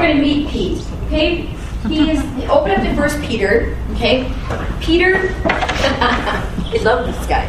[0.00, 0.82] going to meet Pete.
[1.06, 1.36] Okay,
[1.88, 2.20] he is.
[2.48, 3.76] Open up to First Peter.
[3.92, 4.30] Okay,
[4.80, 5.34] Peter.
[5.44, 7.46] I love this guy.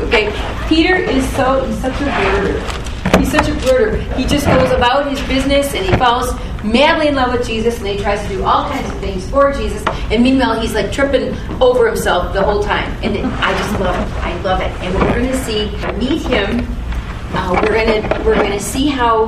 [0.00, 0.32] Okay,
[0.68, 3.18] Peter is so he's such a blurter.
[3.18, 4.00] He's such a blurter.
[4.16, 6.32] He just goes about his business and he falls
[6.64, 9.52] madly in love with Jesus and he tries to do all kinds of things for
[9.52, 9.82] Jesus.
[10.10, 12.90] And meanwhile, he's like tripping over himself the whole time.
[13.02, 14.14] And I just love it.
[14.18, 14.70] I love it.
[14.82, 15.66] And we're going to see
[15.98, 16.66] meet him.
[17.32, 19.26] Uh, we're gonna we're gonna see how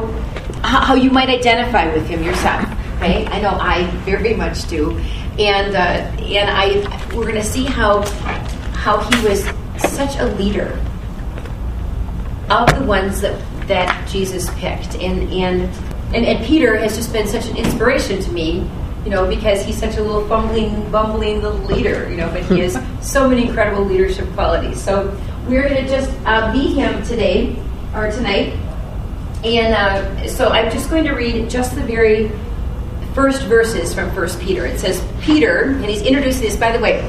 [0.62, 2.64] how you might identify with him yourself.
[2.96, 4.96] Okay, I know I very much do,
[5.38, 8.02] and uh, and I we're gonna see how
[8.75, 9.44] how he was
[9.79, 10.79] such a leader
[12.50, 15.68] of the ones that that Jesus picked, and and
[16.14, 18.71] and, and Peter has just been such an inspiration to me,
[19.04, 22.60] you know, because he's such a little fumbling, bumbling little leader, you know, but he
[22.60, 24.80] has so many incredible leadership qualities.
[24.80, 25.18] So
[25.49, 27.57] we're going to just uh, meet him today
[27.94, 28.54] or tonight,
[29.44, 32.30] and uh, so I'm just going to read just the very
[33.14, 34.66] first verses from First Peter.
[34.66, 36.56] It says, Peter, and he's introducing this.
[36.56, 37.00] By the way,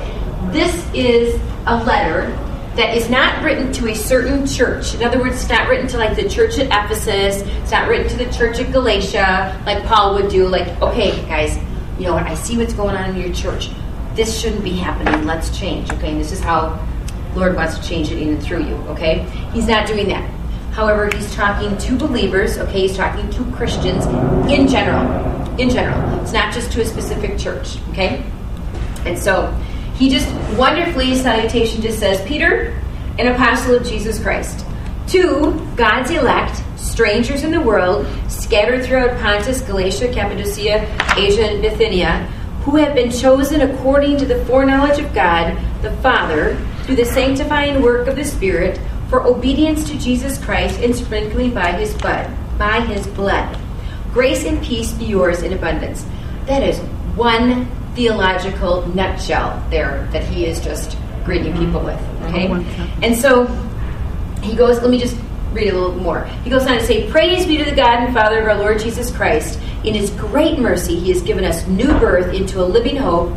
[0.52, 2.28] this is a letter
[2.75, 4.95] that is not written to a certain church.
[4.95, 7.42] In other words, it's not written to like the church at Ephesus.
[7.62, 10.47] It's not written to the church at Galatia, like Paul would do.
[10.47, 11.58] Like, okay, guys,
[12.00, 12.23] you know what?
[12.23, 13.70] I see what's going on in your church.
[14.16, 15.25] This shouldn't be happening.
[15.28, 15.92] Let's change.
[15.92, 16.84] Okay, and this is how
[17.36, 18.75] Lord wants to change it in and through you.
[18.90, 20.28] Okay, He's not doing that.
[20.74, 22.58] However, He's talking to believers.
[22.58, 24.06] Okay, He's talking to Christians
[24.52, 25.34] in general.
[25.60, 27.78] In general, it's not just to a specific church.
[27.90, 28.26] Okay,
[29.06, 29.52] and so
[29.96, 32.80] he just wonderfully, salutation just says, Peter,
[33.20, 34.66] an apostle of Jesus Christ,
[35.08, 42.26] to God's elect, strangers in the world, scattered throughout Pontus, Galatia, Cappadocia, Asia, and Bithynia,
[42.64, 47.82] who have been chosen according to the foreknowledge of God the Father, through the sanctifying
[47.82, 52.82] work of the Spirit, for obedience to Jesus Christ and sprinkling by his blood, by
[52.82, 53.58] his blood.
[54.12, 56.06] Grace and peace be yours in abundance.
[56.46, 56.80] That is
[57.16, 62.24] one theological nutshell there that he is just greeting people mm-hmm.
[62.24, 62.30] with.
[62.30, 62.48] Okay?
[62.48, 63.03] Mm-hmm.
[63.03, 63.46] And so
[64.41, 65.16] he goes, let me just
[65.53, 66.25] read a little more.
[66.44, 68.80] He goes on to say, Praise be to the God and Father of our Lord
[68.80, 69.59] Jesus Christ.
[69.84, 73.35] In his great mercy, he has given us new birth into a living hope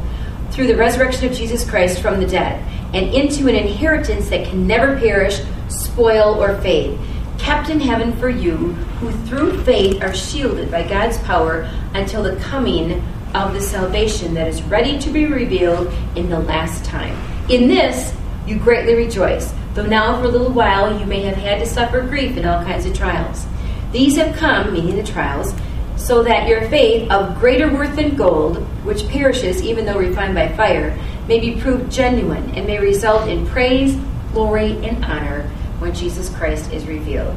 [0.50, 2.62] through the resurrection of Jesus Christ from the dead,
[2.94, 6.98] and into an inheritance that can never perish, spoil, or fade,
[7.38, 12.36] kept in heaven for you, who through faith are shielded by God's power until the
[12.36, 13.02] coming
[13.34, 17.16] of the salvation that is ready to be revealed in the last time.
[17.50, 18.14] In this
[18.46, 22.00] you greatly rejoice, though now for a little while you may have had to suffer
[22.00, 23.46] grief in all kinds of trials.
[23.92, 25.52] These have come, meaning the trials,
[25.96, 30.48] so that your faith, of greater worth than gold, which perishes even though refined by
[30.56, 30.98] fire,
[31.28, 33.96] may be proved genuine and may result in praise,
[34.32, 37.36] glory, and honor when Jesus Christ is revealed.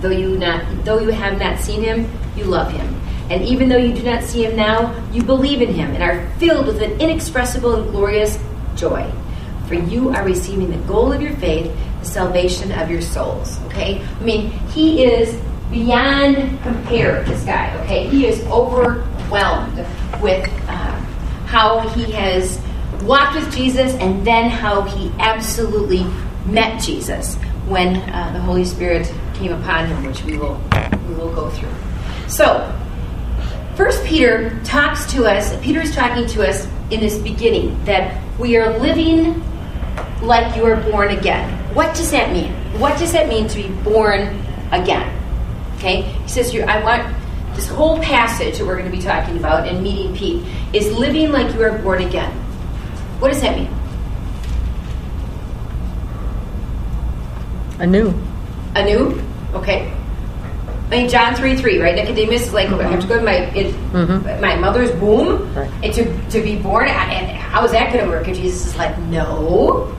[0.00, 3.02] Though you not though you have not seen him, you love him.
[3.30, 6.28] And even though you do not see him now, you believe in him and are
[6.38, 8.38] filled with an inexpressible and glorious
[8.74, 9.10] joy.
[9.68, 13.58] For you are receiving the goal of your faith, the salvation of your souls.
[13.66, 14.02] Okay?
[14.02, 17.74] I mean, he is beyond compare, this guy.
[17.84, 18.08] Okay?
[18.08, 19.78] He is overwhelmed
[20.20, 21.00] with uh,
[21.46, 22.60] how he has
[23.04, 26.06] walked with Jesus and then how he absolutely
[26.46, 27.36] met Jesus
[27.66, 30.60] when uh, the Holy Spirit came upon him, which we will
[31.08, 31.72] we will go through.
[32.28, 32.78] So,
[33.74, 38.56] First Peter talks to us, Peter is talking to us in this beginning that we
[38.56, 39.42] are living
[40.20, 41.50] like you are born again.
[41.74, 42.52] What does that mean?
[42.78, 44.38] What does that mean to be born
[44.72, 45.18] again?
[45.76, 46.02] Okay?
[46.02, 47.16] He says I want
[47.54, 51.32] this whole passage that we're going to be talking about and meeting Pete is living
[51.32, 52.30] like you are born again.
[53.20, 53.70] What does that mean?
[57.82, 58.14] Anew.
[58.74, 59.20] Anew?
[59.54, 59.92] Okay.
[60.86, 61.94] I mean, John 3 3, right?
[61.94, 62.80] Nicodemus like, mm-hmm.
[62.80, 64.40] I have to go to my in, mm-hmm.
[64.40, 65.70] my mother's womb right.
[65.82, 66.88] and to, to be born.
[66.88, 68.26] And how is that going to work?
[68.26, 69.94] And Jesus is like, no,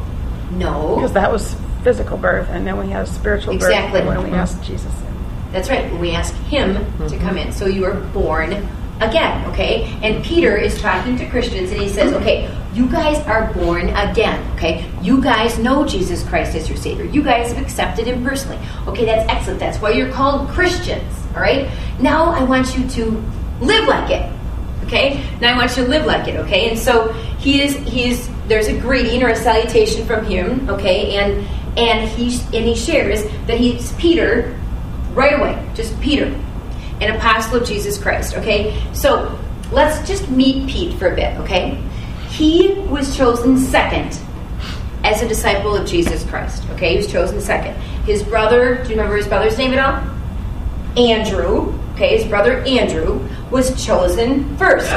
[0.52, 0.96] no.
[0.96, 4.00] Because that was physical birth, and then we have spiritual exactly.
[4.00, 4.36] birth when we mm-hmm.
[4.36, 5.52] ask Jesus in.
[5.52, 5.92] That's right.
[6.00, 7.20] We ask Him to mm-hmm.
[7.20, 7.52] come in.
[7.52, 8.54] So you are born
[9.08, 9.86] again, okay?
[10.02, 14.52] And Peter is talking to Christians and he says, okay, you guys are born again,
[14.56, 14.90] okay?
[15.02, 17.06] You guys know Jesus Christ as your Savior.
[17.06, 18.60] You guys have accepted Him personally.
[18.88, 19.60] Okay, that's excellent.
[19.60, 21.70] That's why you're called Christians, all right?
[22.00, 23.24] Now I want you to
[23.62, 24.32] live like it,
[24.86, 25.24] okay?
[25.40, 26.70] Now I want you to live like it, okay?
[26.70, 31.18] And so he is, he is, there's a greeting or a salutation from him, okay?
[31.18, 34.60] And and he and he shares that he's Peter
[35.14, 36.34] right away, just Peter,
[37.04, 38.82] an apostle of Jesus Christ, okay?
[38.94, 39.38] So
[39.72, 41.82] let's just meet Pete for a bit, okay?
[42.30, 44.20] He was chosen second
[45.04, 46.64] as a disciple of Jesus Christ.
[46.72, 47.76] Okay, he was chosen second.
[48.06, 50.10] His brother, do you remember his brother's name at all?
[50.98, 51.78] Andrew.
[51.94, 54.92] okay, his brother Andrew, was chosen first.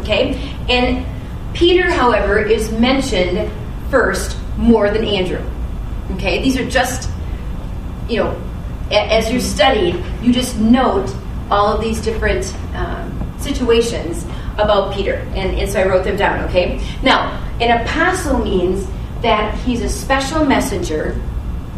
[0.00, 0.54] Okay?
[0.68, 1.06] And
[1.54, 3.50] Peter, however, is mentioned
[3.90, 5.42] first more than Andrew.
[6.12, 6.42] Okay?
[6.42, 7.10] These are just,
[8.08, 8.40] you know,
[8.90, 11.14] as you studied, you just note
[11.50, 14.24] all of these different um, situations
[14.58, 15.14] about Peter.
[15.34, 16.84] And, and so I wrote them down, okay?
[17.02, 18.86] Now, an apostle means
[19.22, 21.20] that he's a special messenger,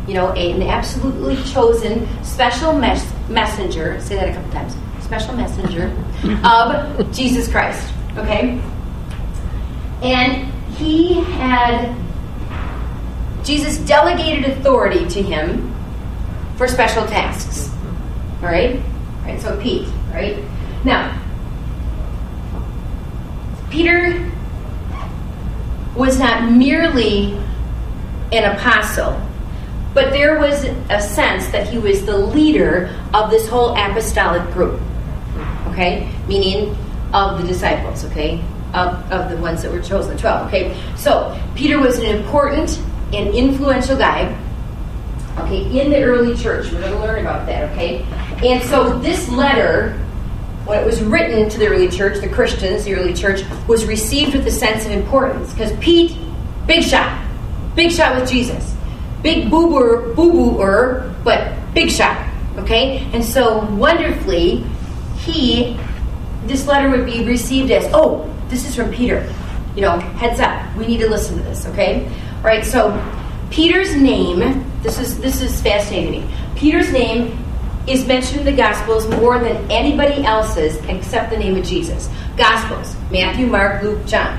[0.07, 4.01] you know, an absolutely chosen special mes- messenger.
[4.01, 4.75] Say that a couple times.
[5.05, 5.95] Special messenger
[6.45, 8.61] of Jesus Christ, okay?
[10.03, 11.95] And he had,
[13.45, 15.75] Jesus delegated authority to him
[16.57, 17.71] for special tasks.
[18.43, 18.81] All right?
[19.25, 20.39] Right, so Pete, right?
[20.85, 21.17] Now,
[23.71, 24.31] Peter
[25.95, 27.35] was not merely
[28.33, 29.21] an apostle,
[29.95, 34.81] but there was a sense that he was the leader of this whole apostolic group.
[35.69, 36.11] Okay?
[36.29, 36.77] Meaning
[37.13, 38.43] of the disciples, okay?
[38.73, 40.81] Of, of the ones that were chosen, 12, okay?
[40.97, 42.79] So, Peter was an important
[43.13, 44.37] and influential guy,
[45.39, 46.71] okay, in the early church.
[46.71, 48.07] We're going to learn about that, okay?
[48.43, 49.93] And so, this letter,
[50.65, 54.35] when it was written to the early church, the Christians, the early church, was received
[54.35, 56.17] with a sense of importance because Pete,
[56.67, 57.23] big shot,
[57.75, 58.75] big shot with Jesus,
[59.23, 62.99] big boo boo boo boo but big shot, okay?
[63.13, 64.65] And so wonderfully,
[65.19, 65.79] he,
[66.47, 69.31] this letter would be received as, oh, this is from Peter.
[69.77, 72.07] You know, heads up, we need to listen to this, okay?
[72.37, 72.91] All right, so
[73.51, 76.31] Peter's name, this is this is fascinating.
[76.57, 77.37] Peter's name
[77.91, 82.09] is mentioned in the Gospels more than anybody else's except the name of Jesus.
[82.37, 84.39] Gospels Matthew, Mark, Luke, John.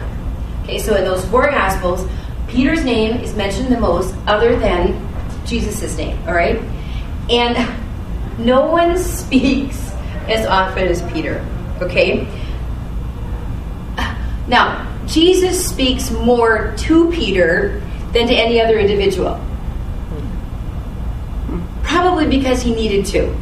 [0.64, 2.08] Okay, so in those four Gospels,
[2.48, 5.08] Peter's name is mentioned the most, other than
[5.46, 6.62] Jesus' name, all right?
[7.30, 7.68] And
[8.40, 9.92] no one speaks
[10.28, 11.46] as often as Peter,
[11.82, 12.28] okay?
[14.48, 17.82] Now, Jesus speaks more to Peter
[18.12, 19.40] than to any other individual.
[21.92, 23.36] Probably because he needed to.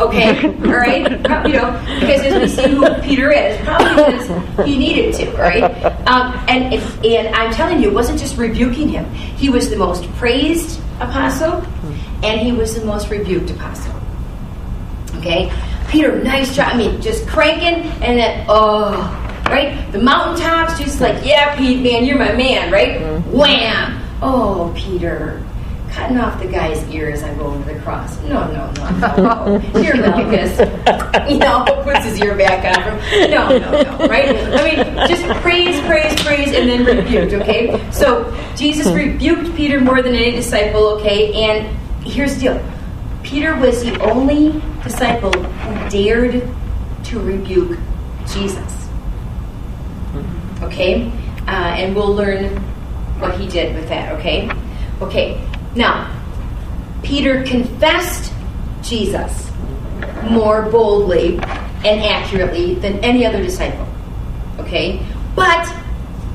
[0.00, 1.08] Okay, all right,
[1.46, 1.70] you know,
[2.00, 5.62] because as we see who Peter is, probably because he needed to, right?
[6.08, 10.10] Um, and and I'm telling you, it wasn't just rebuking him; he was the most
[10.14, 11.64] praised apostle,
[12.24, 13.94] and he was the most rebuked apostle.
[15.18, 15.52] Okay,
[15.88, 16.72] Peter, nice job.
[16.72, 18.92] I mean, just cranking, and then oh,
[19.46, 23.00] right, the mountaintops, just like yeah, Pete, man, you're my man, right?
[23.26, 24.02] Wham!
[24.20, 25.44] Oh, Peter,
[25.92, 28.18] cutting off the guy's ear as I go over the cross.
[28.22, 29.16] No, no, no, no.
[29.16, 29.58] no.
[29.80, 30.58] Here, Malchus,
[31.30, 32.98] you know, puts his ear back on.
[32.98, 33.30] him.
[33.30, 34.34] No, no, no, right?
[34.34, 37.90] I mean, just praise, praise, praise, and then rebuked, okay?
[37.92, 41.32] So Jesus rebuked Peter more than any disciple, okay?
[41.34, 42.72] And here's the deal
[43.22, 46.48] Peter was the only disciple who dared
[47.04, 47.78] to rebuke
[48.26, 48.88] Jesus.
[50.62, 51.10] Okay?
[51.46, 52.56] Uh, and we'll learn
[53.18, 54.50] what he did with that, okay?
[55.00, 56.10] Okay, now,
[57.02, 58.32] Peter confessed
[58.82, 59.50] Jesus
[60.24, 61.38] more boldly
[61.84, 63.86] and accurately than any other disciple,
[64.58, 65.04] okay?
[65.34, 65.72] But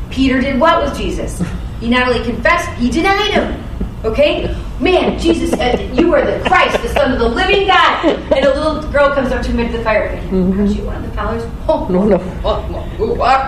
[0.10, 1.42] Peter did what with Jesus?
[1.80, 3.64] He not only confessed, he denied him.
[4.06, 4.56] Okay?
[4.80, 8.06] Man, Jesus, uh, you are the Christ, the Son of the living God.
[8.06, 10.10] And a little girl comes up to him at the fire.
[10.32, 11.44] Aren't you one of the followers?
[11.68, 12.18] Oh, no, no.
[12.18, 12.70] What?
[12.70, 13.18] What?
[13.18, 13.42] what?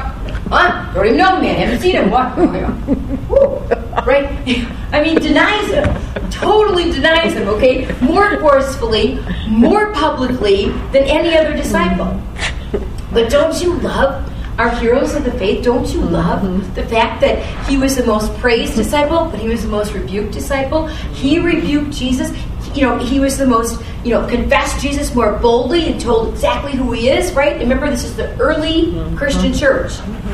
[0.50, 0.92] Huh?
[0.94, 1.56] Don't even know the man.
[1.56, 2.10] Haven't seen him.
[2.10, 2.36] What?
[2.36, 3.60] Woo.
[4.06, 4.26] Right?
[4.92, 6.30] I mean, denies him.
[6.32, 7.86] Totally denies him, okay?
[8.02, 12.20] More forcefully, more publicly than any other disciple.
[13.12, 14.29] But don't you love
[14.60, 16.14] our heroes of the faith, don't you mm-hmm.
[16.14, 18.82] love the fact that he was the most praised mm-hmm.
[18.82, 20.88] disciple, but he was the most rebuked disciple?
[20.88, 22.38] He rebuked Jesus.
[22.76, 26.74] You know, he was the most, you know, confessed Jesus more boldly and told exactly
[26.74, 27.58] who he is, right?
[27.58, 29.16] Remember, this is the early mm-hmm.
[29.16, 29.94] Christian church.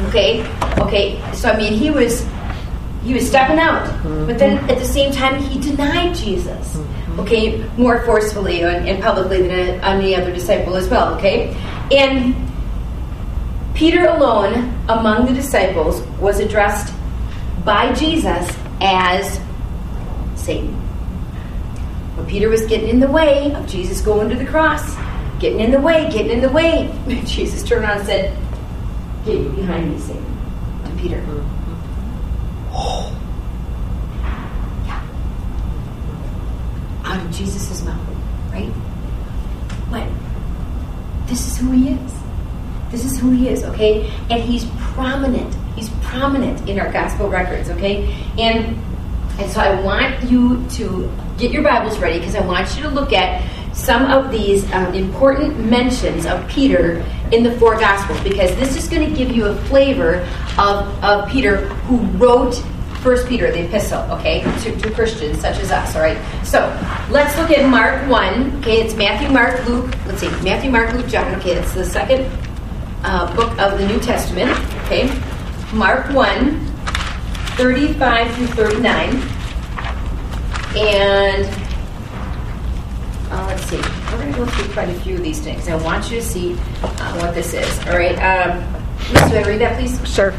[0.09, 0.41] Okay?
[0.79, 2.27] Okay, so I mean he was
[3.03, 3.85] he was stepping out.
[4.03, 6.77] But then at the same time he denied Jesus.
[7.19, 11.55] Okay, more forcefully and, and publicly than any other disciple as well, okay?
[11.91, 12.35] And
[13.75, 16.93] Peter alone among the disciples was addressed
[17.65, 19.39] by Jesus as
[20.35, 20.73] Satan.
[22.15, 24.95] When Peter was getting in the way of Jesus going to the cross,
[25.39, 26.89] getting in the way, getting in the way,
[27.25, 28.37] Jesus turned around and said,
[29.25, 30.23] Get behind me, Satan,
[30.85, 31.21] to Peter.
[32.71, 33.11] Oh.
[34.85, 35.03] Yeah.
[37.03, 38.07] Out of Jesus' mouth,
[38.53, 38.69] right?
[39.89, 40.07] What?
[41.27, 42.24] This is who he is.
[42.91, 44.09] This is who he is, okay?
[44.29, 45.53] And he's prominent.
[45.75, 48.13] He's prominent in our gospel records, okay?
[48.37, 48.79] And
[49.37, 52.89] and so I want you to get your Bibles ready because I want you to
[52.89, 53.43] look at
[53.75, 58.87] some of these um, important mentions of Peter in the four Gospels because this is
[58.87, 60.25] going to give you a flavor
[60.57, 62.55] of, of Peter who wrote
[63.01, 66.17] First Peter, the epistle, okay, to, to Christians such as us, all right?
[66.43, 66.59] So
[67.11, 71.07] let's look at Mark 1, okay, it's Matthew, Mark, Luke, let's see, Matthew, Mark, Luke,
[71.07, 72.25] John, okay, it's the second
[73.05, 74.49] uh, book of the New Testament,
[74.85, 75.07] okay?
[75.73, 76.65] Mark 1,
[77.55, 79.09] 35 through 39.
[80.77, 81.45] And
[83.31, 85.67] uh, let's see, we're going to go through quite a few of these things.
[85.67, 88.15] I want you to see uh, what this is, all right?
[88.15, 88.63] Um,
[89.13, 89.99] I read that, please?
[90.11, 90.31] Sure.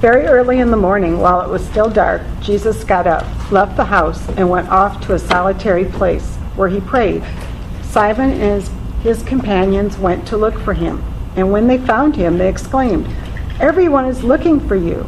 [0.00, 3.84] Very early in the morning, while it was still dark, Jesus got up, left the
[3.84, 7.24] house, and went off to a solitary place where he prayed.
[7.82, 8.62] Simon and
[9.02, 11.02] his companions went to look for him,
[11.36, 13.06] and when they found him, they exclaimed,
[13.60, 15.04] Everyone is looking for you.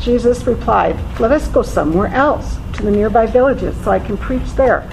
[0.00, 4.46] Jesus replied, Let us go somewhere else, to the nearby villages, so I can preach
[4.56, 4.88] there.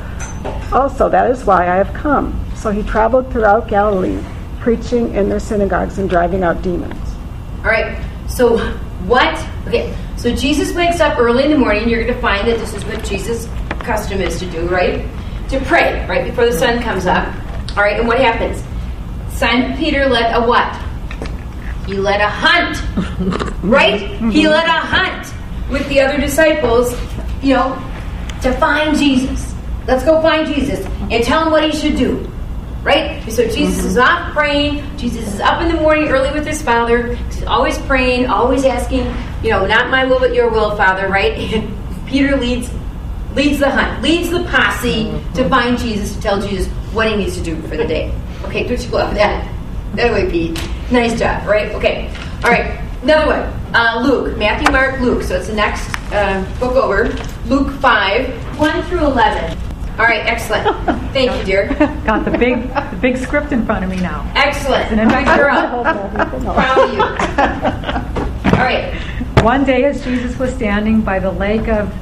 [0.71, 2.39] Also, that is why I have come.
[2.55, 4.23] So he traveled throughout Galilee,
[4.59, 6.93] preaching in their synagogues and driving out demons.
[7.59, 7.99] All right,
[8.29, 8.57] so
[9.07, 9.37] what?
[9.67, 11.89] Okay, so Jesus wakes up early in the morning.
[11.89, 13.49] You're going to find that this is what Jesus'
[13.79, 15.07] custom is to do, right?
[15.49, 17.27] To pray, right before the sun comes up.
[17.75, 18.63] All right, and what happens?
[19.33, 20.75] Simon Peter led a what?
[21.85, 22.77] He led a hunt,
[23.63, 23.99] right?
[24.31, 25.33] He led a hunt
[25.69, 26.95] with the other disciples,
[27.41, 27.73] you know,
[28.41, 29.53] to find Jesus.
[29.87, 32.27] Let's go find Jesus and tell him what he should do.
[32.83, 33.21] Right?
[33.31, 34.27] So Jesus is mm-hmm.
[34.27, 34.97] off praying.
[34.97, 37.13] Jesus is up in the morning early with his father.
[37.15, 39.05] He's always praying, always asking,
[39.43, 41.33] you know, not my will but your will, Father, right?
[41.53, 42.71] And Peter leads
[43.35, 45.49] leads the hunt, leads the posse to mm-hmm.
[45.49, 48.13] find Jesus, to tell Jesus what he needs to do for the day.
[48.45, 49.47] Okay, don't you love that?
[49.95, 50.59] That way, Pete.
[50.91, 51.71] Nice job, right?
[51.73, 52.13] Okay.
[52.43, 52.79] All right.
[53.03, 53.75] Another one.
[53.75, 54.37] Uh, Luke.
[54.37, 55.23] Matthew, Mark, Luke.
[55.23, 57.09] So it's the next uh, book over.
[57.45, 59.57] Luke 5, 1 through 11.
[59.99, 60.65] All right, excellent.
[61.13, 61.67] Thank you, dear.
[62.05, 64.29] Got the big, the big script in front of me now.
[64.35, 64.91] Excellent.
[64.91, 65.85] And an Nice girl.
[65.85, 66.53] adventure.
[66.53, 67.01] Proud of you.
[68.51, 68.93] All right.
[69.43, 71.93] One day, as Jesus was standing by the lake of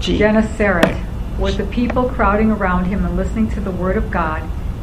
[0.00, 0.96] Gennesaret,
[1.38, 4.42] with the people crowding around him and listening to the word of God,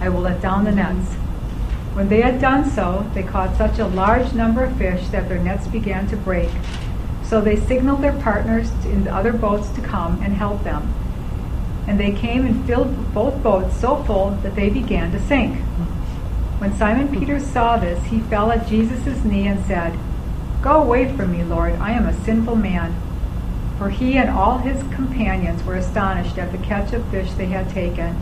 [0.00, 1.14] I will let down the nets.
[1.94, 5.38] When they had done so, they caught such a large number of fish that their
[5.38, 6.50] nets began to break.
[7.22, 10.92] So they signaled their partners in the other boats to come and help them.
[11.88, 15.58] And they came and filled both boats so full that they began to sink.
[16.58, 19.98] When Simon Peter saw this, he fell at Jesus' knee and said,
[20.62, 22.94] Go away from me, Lord, I am a sinful man.
[23.78, 27.68] For he and all his companions were astonished at the catch of fish they had
[27.70, 28.16] taken,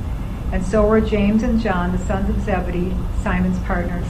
[0.54, 2.94] and so were James and John, the sons of Zebedee,
[3.25, 4.06] Simon's partners.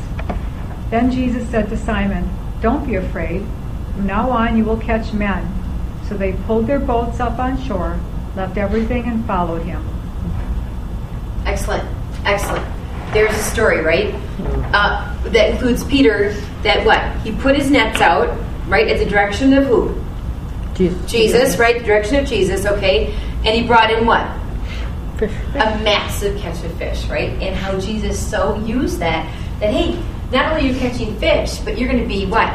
[0.90, 2.28] Then Jesus said to Simon,
[2.60, 3.46] Don't be afraid.
[3.94, 5.50] From now on you will catch men.
[6.06, 7.98] So they pulled their boats up on shore,
[8.36, 9.82] left everything, and followed him.
[11.46, 11.88] Excellent.
[12.26, 12.66] Excellent.
[13.14, 14.12] There's a story, right?
[14.74, 16.34] Uh, that includes Peter.
[16.62, 17.02] That what?
[17.22, 19.98] He put his nets out, right, at the direction of who?
[20.74, 21.10] Jesus.
[21.10, 21.78] Jesus, right?
[21.78, 23.14] The direction of Jesus, okay?
[23.46, 24.43] And he brought in what?
[25.54, 27.30] A massive catch of fish, right?
[27.42, 29.24] And how Jesus so used that,
[29.60, 30.00] that hey,
[30.32, 32.52] not only are you catching fish, but you're going to be what?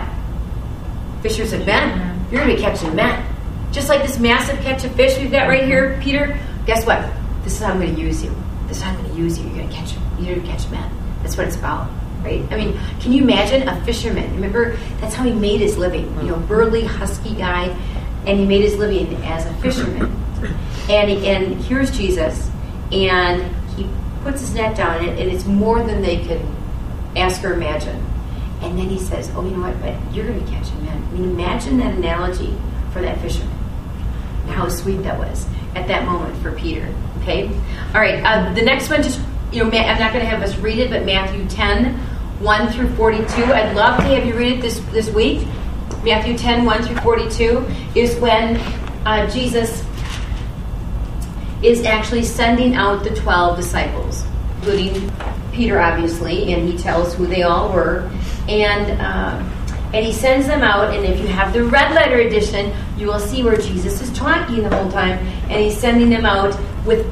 [1.22, 2.00] Fishers of men.
[2.00, 2.34] Mm-hmm.
[2.34, 3.26] You're going to be catching men.
[3.72, 7.10] Just like this massive catch of fish we've got right here, Peter, guess what?
[7.44, 8.36] This is how I'm going to use you.
[8.68, 9.46] This is how I'm going to use you.
[9.46, 10.92] You're going to catch you're going to catch men.
[11.22, 11.90] That's what it's about,
[12.24, 12.46] right?
[12.52, 14.34] I mean, can you imagine a fisherman?
[14.36, 16.14] Remember, that's how he made his living.
[16.18, 17.68] You know, burly, husky guy,
[18.26, 20.16] and he made his living as a fisherman.
[20.90, 22.49] And and here's Jesus,
[22.92, 23.88] and he
[24.24, 26.56] puts his net down, and, it's more than they can
[27.16, 28.06] ask or imagine.
[28.62, 29.80] And then he says, "Oh, you know what?
[29.82, 32.56] But you're going to catch catching men." I mean, imagine that analogy
[32.92, 33.56] for that fisherman.
[34.48, 36.94] How sweet that was at that moment for Peter.
[37.22, 37.48] Okay,
[37.94, 38.22] all right.
[38.24, 40.90] Uh, the next one, just you know, I'm not going to have us read it,
[40.90, 41.96] but Matthew 10,
[42.40, 43.26] 1 through 42.
[43.46, 45.48] I'd love to have you read it this this week.
[46.04, 47.66] Matthew 10, 1 through 42
[47.96, 48.58] is when
[49.06, 49.84] uh, Jesus
[51.64, 54.26] is actually sending out the 12 disciples,
[54.58, 55.12] including
[55.52, 58.10] Peter, obviously, and he tells who they all were.
[58.48, 59.52] And, um,
[59.94, 63.20] and he sends them out, and if you have the red letter edition, you will
[63.20, 65.18] see where Jesus is talking the whole time,
[65.50, 67.06] and he's sending them out with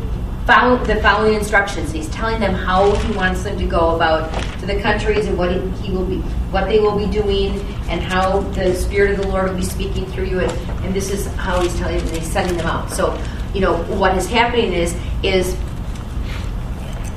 [0.47, 1.91] follow the following instructions.
[1.91, 5.51] He's telling them how he wants them to go about to the countries and what
[5.51, 6.19] he will be,
[6.51, 10.05] what they will be doing, and how the Spirit of the Lord will be speaking
[10.05, 10.39] through you.
[10.39, 10.51] And,
[10.85, 12.15] and this is how he's telling them.
[12.15, 12.89] He's sending them out.
[12.89, 13.21] So,
[13.57, 15.57] you know, what is happening is is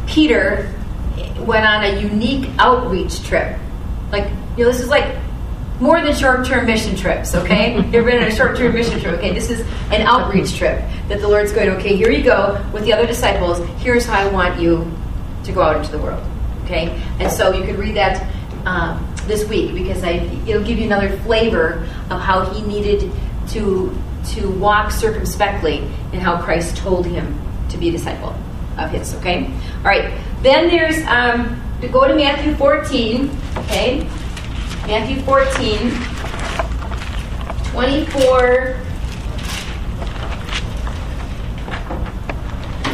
[0.07, 0.75] Peter
[1.41, 3.59] went on a unique outreach trip.
[4.11, 4.25] Like,
[4.57, 5.19] you know, this is like
[5.81, 7.77] more than short-term mission trips, okay?
[7.93, 9.35] You've been on a short-term mission trip, okay?
[9.35, 9.61] This is
[9.93, 13.59] an outreach trip that the Lord's going, okay, here you go with the other disciples.
[13.83, 14.91] Here's how I want you
[15.45, 16.25] to go out into the world,
[16.65, 16.99] okay?
[17.19, 18.27] And so you can read that
[18.65, 20.13] um, this week because I,
[20.47, 23.13] it'll give you another flavor of how he needed
[23.49, 23.95] to
[24.35, 25.79] to walk circumspectly
[26.13, 28.35] in how Christ told him to be a disciple
[28.79, 29.47] of his, okay?
[29.79, 30.19] All right.
[30.43, 34.09] Then there's um, to go to Matthew 14, okay?
[34.87, 35.91] Matthew 14,
[37.73, 38.77] 24.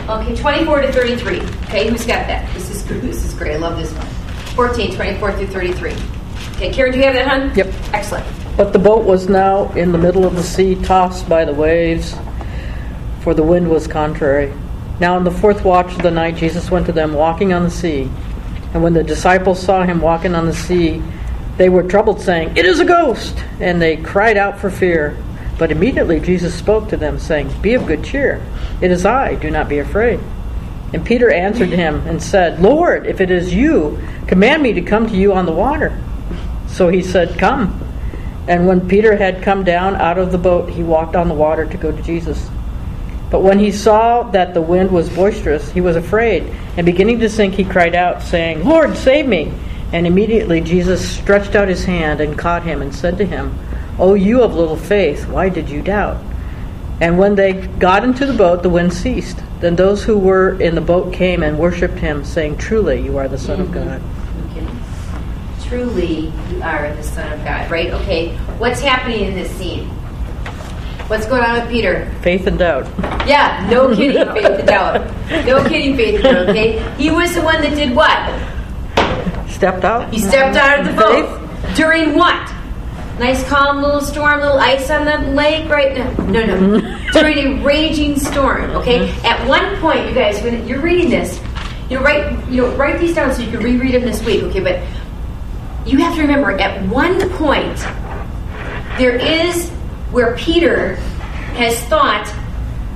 [0.08, 1.40] Okay, 24 to 33.
[1.40, 2.52] Okay, who's got that?
[2.54, 3.54] This is this is great.
[3.54, 4.06] I love this one.
[4.54, 5.92] 14, 24 through 33.
[6.56, 7.54] Okay, Karen, do you have that, hon?
[7.54, 7.74] Yep.
[7.92, 8.45] Excellent.
[8.56, 12.14] But the boat was now in the middle of the sea, tossed by the waves,
[13.20, 14.52] for the wind was contrary.
[14.98, 17.70] Now, in the fourth watch of the night, Jesus went to them walking on the
[17.70, 18.10] sea.
[18.72, 21.02] And when the disciples saw him walking on the sea,
[21.58, 23.36] they were troubled, saying, It is a ghost!
[23.60, 25.22] And they cried out for fear.
[25.58, 28.42] But immediately Jesus spoke to them, saying, Be of good cheer.
[28.80, 30.18] It is I, do not be afraid.
[30.94, 35.06] And Peter answered him and said, Lord, if it is you, command me to come
[35.08, 36.02] to you on the water.
[36.68, 37.82] So he said, Come.
[38.48, 41.66] And when Peter had come down out of the boat, he walked on the water
[41.66, 42.48] to go to Jesus.
[43.30, 46.44] But when he saw that the wind was boisterous, he was afraid,
[46.76, 49.52] and beginning to sink, he cried out, saying, Lord, save me!
[49.92, 53.58] And immediately Jesus stretched out his hand and caught him and said to him,
[53.98, 56.22] O you of little faith, why did you doubt?
[57.00, 59.38] And when they got into the boat, the wind ceased.
[59.60, 63.28] Then those who were in the boat came and worshipped him, saying, Truly, you are
[63.28, 63.88] the Son of mm-hmm.
[63.88, 64.02] God.
[65.68, 67.92] Truly, you are the Son of God, right?
[67.92, 69.88] Okay, what's happening in this scene?
[71.08, 72.12] What's going on with Peter?
[72.22, 72.86] Faith and doubt.
[73.26, 75.06] Yeah, no kidding, faith and doubt.
[75.44, 76.94] No kidding, faith and doubt, okay?
[76.96, 78.16] He was the one that did what?
[79.50, 80.12] Stepped out.
[80.12, 81.74] He stepped out of the boat.
[81.74, 82.52] During what?
[83.18, 85.96] Nice calm little storm, little ice on the lake, right?
[86.28, 87.10] No, no, no.
[87.12, 89.08] During a raging storm, okay?
[89.08, 89.26] Mm-hmm.
[89.26, 91.40] At one point, you guys, when you're reading this,
[91.88, 94.42] you know, write, you know, write these down so you can reread them this week,
[94.44, 94.60] okay?
[94.60, 94.80] But
[95.86, 97.78] you have to remember, at one point,
[98.98, 99.70] there is
[100.10, 100.96] where Peter
[101.56, 102.26] has thought,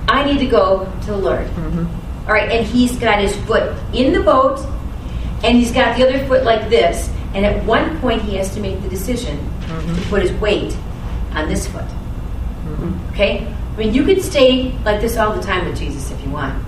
[0.08, 1.46] I need to go to the Lord.
[1.46, 2.26] Mm-hmm.
[2.26, 4.58] All right, and he's got his foot in the boat,
[5.44, 7.08] and he's got the other foot like this.
[7.32, 9.94] And at one point, he has to make the decision mm-hmm.
[9.94, 10.76] to put his weight
[11.32, 11.84] on this foot.
[11.84, 13.12] Mm-hmm.
[13.12, 13.46] Okay?
[13.46, 16.64] I mean, you can stay like this all the time with Jesus if you want.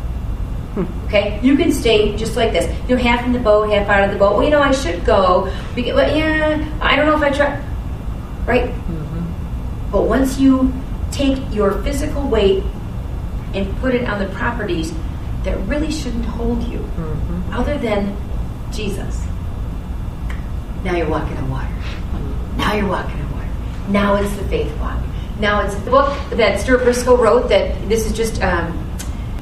[0.76, 1.38] Okay?
[1.42, 2.66] You can stay just like this.
[2.88, 4.34] You know, half in the boat, half out of the boat.
[4.34, 5.52] Well, you know, I should go.
[5.74, 7.62] Because, well, yeah, I don't know if I try.
[8.46, 8.74] Right?
[9.90, 10.72] But once you
[11.10, 12.64] take your physical weight
[13.54, 14.92] and put it on the properties
[15.44, 16.88] that really shouldn't hold you,
[17.52, 18.16] other than
[18.72, 19.22] Jesus,
[20.82, 21.68] now you're walking on water.
[22.56, 23.48] Now you're walking on water.
[23.88, 24.98] Now it's the faith walk.
[25.38, 27.48] Now it's the book that Stuart Briscoe wrote.
[27.48, 28.81] That this is just um,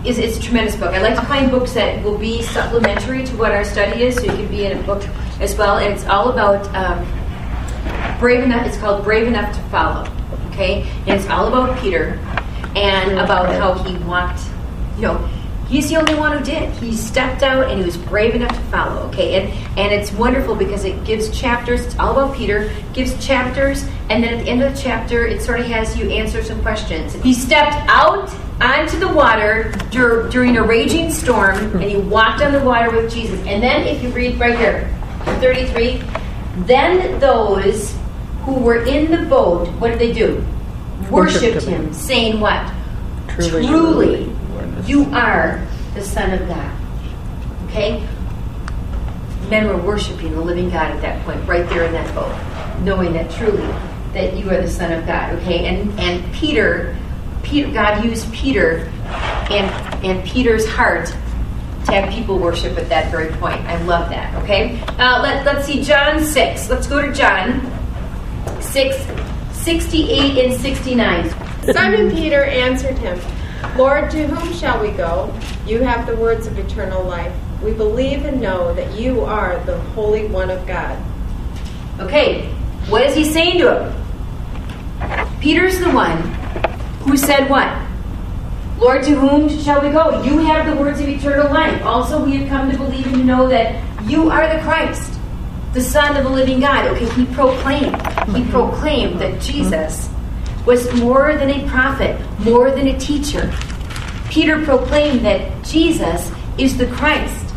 [0.04, 0.94] is it's a tremendous book.
[0.94, 4.22] I like to find books that will be supplementary to what our study is, so
[4.22, 5.06] you can be in a book
[5.40, 5.78] as well.
[5.78, 8.66] And it's all about um, brave enough.
[8.66, 10.10] It's called Brave Enough to Follow.
[10.52, 12.18] Okay, and it's all about Peter
[12.76, 14.40] and about how he walked.
[14.96, 15.30] You know,
[15.68, 16.70] he's the only one who did.
[16.74, 19.02] He stepped out and he was brave enough to follow.
[19.08, 21.84] Okay, and and it's wonderful because it gives chapters.
[21.84, 22.72] It's all about Peter.
[22.94, 26.10] Gives chapters, and then at the end of the chapter, it sort of has you
[26.10, 27.12] answer some questions.
[27.22, 32.52] He stepped out onto the water dur- during a raging storm, and he walked on
[32.52, 33.38] the water with Jesus.
[33.46, 34.88] And then, if you read right here,
[35.40, 36.02] thirty-three,
[36.66, 37.94] then those
[38.42, 40.44] who were in the boat, what did they do?
[41.10, 41.84] Worshipped Worshipped him.
[41.86, 42.72] him, saying what?
[43.28, 44.32] Truly, Truly,
[44.86, 46.72] you are the Son of God.
[47.66, 48.06] Okay?
[49.48, 52.32] Men were worshiping the living God at that point, right there in that boat,
[52.82, 53.66] knowing that truly
[54.12, 55.34] that you are the Son of God.
[55.40, 55.66] Okay?
[55.66, 56.96] And and Peter,
[57.42, 58.90] Peter God used Peter
[59.50, 61.14] and and Peter's heart
[61.86, 63.60] to have people worship at that very point.
[63.62, 64.34] I love that.
[64.42, 64.80] Okay?
[64.98, 66.70] Uh, let, let's see, John 6.
[66.70, 67.60] Let's go to John
[68.60, 69.06] 6,
[69.52, 71.30] 68 and 69.
[71.72, 73.18] Simon Peter answered him,
[73.76, 75.34] Lord, to whom shall we go?
[75.66, 77.34] You have the words of eternal life.
[77.62, 80.98] We believe and know that you are the Holy One of God.
[81.98, 82.46] Okay,
[82.88, 85.40] what is he saying to him?
[85.40, 86.39] Peter's the one
[87.00, 87.86] who said what?
[88.78, 90.22] Lord, to whom shall we go?
[90.22, 91.82] You have the words of eternal life.
[91.82, 95.18] Also, we have come to believe and to know that you are the Christ,
[95.74, 96.86] the Son of the living God.
[96.88, 97.94] Okay, he proclaimed.
[97.94, 98.50] He mm-hmm.
[98.50, 100.08] proclaimed that Jesus
[100.64, 103.52] was more than a prophet, more than a teacher.
[104.30, 107.54] Peter proclaimed that Jesus is the Christ,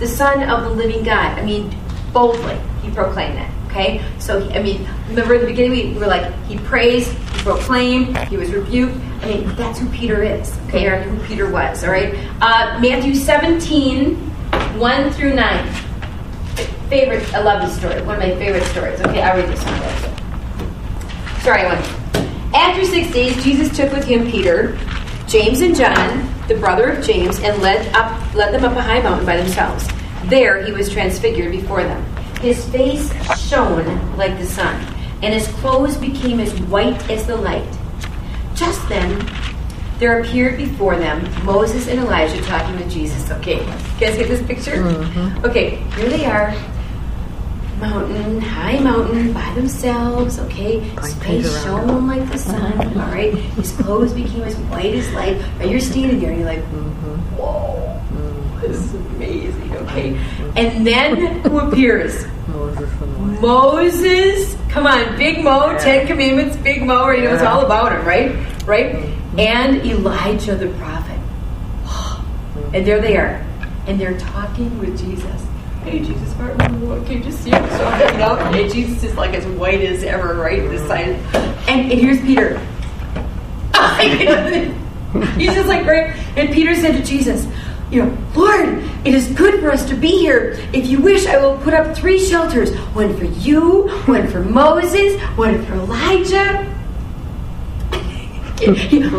[0.00, 1.38] the Son of the living God.
[1.38, 1.72] I mean,
[2.12, 3.53] boldly, he proclaimed that.
[3.74, 4.04] Okay?
[4.20, 8.36] So, I mean, remember in the beginning we were like, he praised, he proclaimed, he
[8.36, 8.94] was rebuked.
[9.20, 12.14] I mean, that's who Peter is, okay, or who Peter was, all right?
[12.40, 14.14] Uh, Matthew 17,
[14.78, 15.74] 1 through 9.
[16.88, 19.00] Favorite, I love this story, one of my favorite stories.
[19.00, 21.40] Okay, I'll read this one.
[21.40, 21.84] Sorry, went.
[22.54, 24.78] After six days, Jesus took with him Peter,
[25.26, 29.02] James, and John, the brother of James, and led, up, led them up a high
[29.02, 29.88] mountain by themselves.
[30.26, 32.13] There he was transfigured before them.
[32.44, 33.10] His face
[33.48, 34.76] shone like the sun,
[35.22, 37.66] and his clothes became as white as the light.
[38.54, 39.26] Just then,
[39.98, 43.30] there appeared before them Moses and Elijah talking with Jesus.
[43.30, 44.76] Okay, you guys get this picture?
[44.76, 45.46] Mm-hmm.
[45.46, 46.52] Okay, here they are.
[47.80, 50.80] Mountain, high mountain, by themselves, okay?
[50.80, 53.00] His face shone like the sun, mm-hmm.
[53.00, 53.32] all right?
[53.56, 55.36] His clothes became as white as light.
[55.60, 57.36] And you're standing there and you're like, mm-hmm.
[57.36, 58.03] whoa,
[58.68, 60.16] this is amazing, okay?
[60.56, 62.26] And then who appears?
[62.48, 62.90] Moses
[63.40, 67.18] Moses, come on, Big Mo, Ten Commandments, Big Mo, right?
[67.18, 68.30] You know, it's all about him, right?
[68.66, 68.94] Right?
[68.94, 69.38] Mm-hmm.
[69.38, 71.18] And Elijah the prophet.
[72.72, 73.44] And there they are.
[73.86, 75.46] And they're talking with Jesus.
[75.82, 76.58] Hey, Jesus, Martin,
[77.04, 78.38] can you just see him so hanging out?
[78.54, 80.62] And Jesus is like as white as ever, right?
[80.70, 80.88] This mm-hmm.
[80.88, 81.68] side.
[81.68, 82.58] And, and here's Peter.
[85.36, 86.16] He's just like, right?
[86.36, 87.46] And Peter said to Jesus,
[87.94, 90.58] you know, Lord, it is good for us to be here.
[90.72, 95.20] If you wish, I will put up three shelters one for you, one for Moses,
[95.36, 96.73] one for Elijah.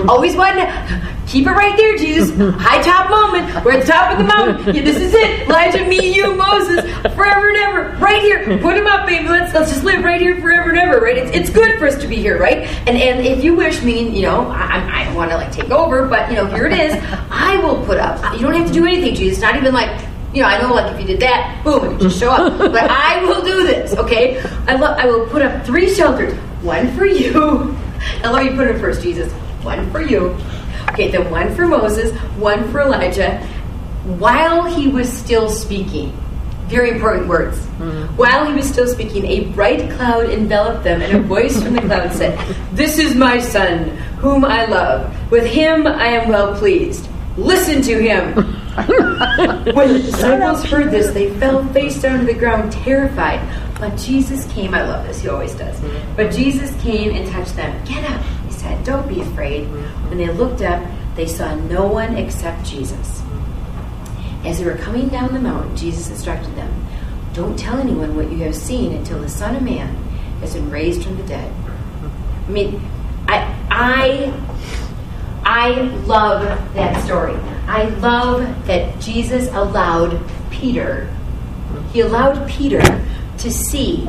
[0.10, 2.32] Always wanted to keep it right there, Jesus.
[2.60, 3.66] High top moment.
[3.66, 4.76] We're at the top of the mountain.
[4.76, 5.48] Yeah, this is it.
[5.48, 6.82] Elijah, me, you, Moses,
[7.16, 7.98] forever and ever.
[7.98, 8.60] Right here.
[8.60, 9.28] Put him up, baby.
[9.28, 11.18] Let's let's just live right here forever and ever, right?
[11.18, 12.68] It's, it's good for us to be here, right?
[12.88, 16.08] And and if you wish, meaning, you know, I, I want to like take over,
[16.08, 16.96] but you know, here it is.
[17.30, 18.34] I will put up.
[18.34, 19.42] You don't have to do anything, Jesus.
[19.42, 22.20] Not even like you know, I know like if you did that, boom, would just
[22.20, 22.58] show up.
[22.60, 24.42] But I will do this, okay?
[24.68, 26.38] I love I will put up three shelters.
[26.62, 27.78] One for you.
[28.24, 29.32] Let me put it first, Jesus.
[29.64, 30.38] One for you.
[30.90, 33.40] Okay, then one for Moses, one for Elijah.
[34.20, 36.16] While he was still speaking,
[36.68, 37.60] very important words.
[37.78, 38.16] Mm.
[38.18, 41.82] While he was still speaking, a bright cloud enveloped them, and a voice from the
[41.82, 42.38] cloud said,
[42.74, 45.32] This is my son, whom I love.
[45.32, 47.08] With him I am well pleased.
[47.38, 48.34] Listen to him.
[49.76, 53.40] when the disciples heard this, they fell face down to the ground, terrified.
[53.80, 54.74] But Jesus came.
[54.74, 55.22] I love this.
[55.22, 55.78] He always does.
[55.80, 56.16] Mm-hmm.
[56.16, 57.84] But Jesus came and touched them.
[57.86, 58.84] Get up, he said.
[58.86, 59.68] Don't be afraid.
[59.68, 60.10] Mm-hmm.
[60.10, 60.84] When they looked up,
[61.16, 63.22] they saw no one except Jesus.
[63.22, 64.48] Mm-hmm.
[64.48, 66.88] As they were coming down the mountain, Jesus instructed them,
[67.34, 69.94] Don't tell anyone what you have seen until the Son of Man
[70.40, 71.52] has been raised from the dead.
[72.48, 72.82] I mean,
[73.28, 74.34] I, I,
[75.44, 75.72] I
[76.06, 76.44] love
[76.76, 77.36] that story.
[77.68, 81.12] I love that Jesus allowed Peter,
[81.92, 82.82] he allowed Peter
[83.40, 84.08] to see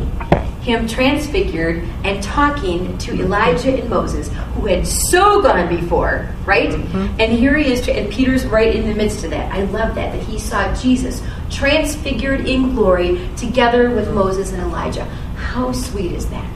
[0.67, 6.71] him transfigured and talking to Elijah and Moses, who had so gone before, right?
[6.71, 7.21] Mm-hmm.
[7.21, 9.53] And here he is, and Peter's right in the midst of that.
[9.53, 15.05] I love that, that he saw Jesus transfigured in glory together with Moses and Elijah.
[15.37, 16.51] How sweet is that?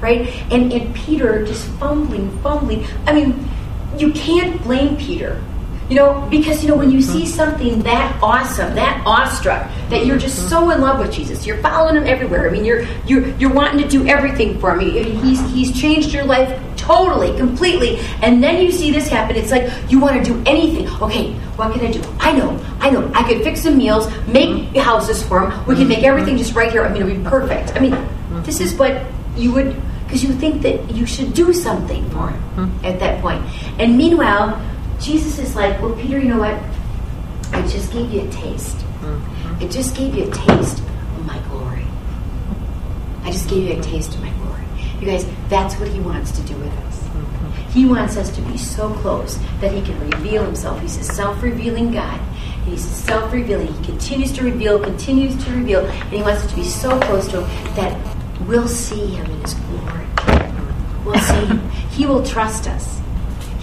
[0.00, 0.28] Right?
[0.50, 2.84] And, and Peter just fumbling, fumbling.
[3.06, 3.48] I mean,
[3.96, 5.40] you can't blame Peter.
[5.88, 10.16] You know, because you know when you see something that awesome, that awestruck, that you're
[10.16, 12.48] just so in love with Jesus, you're following him everywhere.
[12.48, 14.80] I mean, you're you're you're wanting to do everything for him.
[14.80, 19.36] He's he's changed your life totally, completely, and then you see this happen.
[19.36, 20.88] It's like you want to do anything.
[21.02, 22.02] Okay, what can I do?
[22.18, 23.10] I know, I know.
[23.14, 25.66] I could fix some meals, make houses for him.
[25.66, 26.84] We can make everything just right here.
[26.84, 27.76] I mean, it'll be perfect.
[27.76, 27.96] I mean,
[28.42, 29.04] this is what
[29.36, 33.44] you would because you think that you should do something for him at that point.
[33.78, 34.60] And meanwhile,
[35.04, 36.58] Jesus is like, well, Peter, you know what?
[37.52, 38.78] I just gave you a taste.
[38.78, 39.62] Mm-hmm.
[39.62, 41.84] I just gave you a taste of my glory.
[43.22, 44.64] I just gave you a taste of my glory.
[45.00, 47.02] You guys, that's what he wants to do with us.
[47.02, 47.70] Mm-hmm.
[47.70, 50.80] He wants us to be so close that he can reveal himself.
[50.80, 52.18] He's a self-revealing God.
[52.64, 53.74] He's self-revealing.
[53.74, 57.28] He continues to reveal, continues to reveal, and he wants us to be so close
[57.28, 58.16] to him that
[58.48, 60.06] we'll see him in his glory.
[61.04, 61.70] We'll see him.
[61.90, 63.02] He will trust us.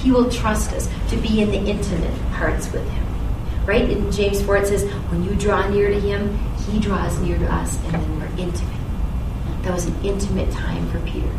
[0.01, 3.05] He will trust us to be in the intimate parts with him.
[3.65, 3.89] Right?
[3.89, 6.37] In James 4 it says, when you draw near to him,
[6.69, 8.81] he draws near to us, and then we're intimate.
[9.63, 11.29] That was an intimate time for Peter.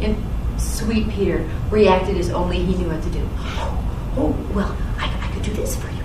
[0.00, 0.16] And
[0.60, 3.28] sweet Peter reacted as only he knew what to do.
[3.38, 5.94] oh, oh well, I, I could do this for you.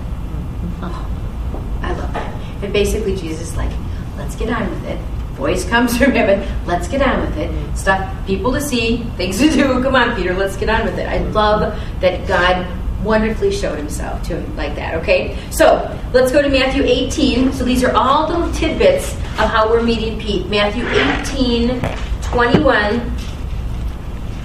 [0.86, 2.34] Oh, I love that.
[2.64, 3.72] And basically, Jesus is like,
[4.18, 5.00] let's get on with it.
[5.44, 6.42] Voice comes from heaven.
[6.66, 7.78] Let's get on with it.
[7.78, 9.84] Stuff, people to see, things to do.
[9.84, 11.06] Come on, Peter, let's get on with it.
[11.06, 12.66] I love that God
[13.04, 15.38] wonderfully showed himself to him like that, okay?
[15.52, 17.52] So let's go to Matthew 18.
[17.52, 20.48] So these are all little tidbits of how we're meeting Pete.
[20.48, 21.82] Matthew 18,
[22.22, 23.18] 21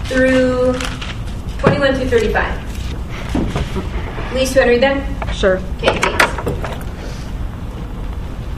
[0.06, 0.72] through
[1.58, 4.34] 21 through 35.
[4.34, 5.32] Lisa, you want to read them?
[5.32, 5.58] Sure.
[5.76, 5.97] Okay.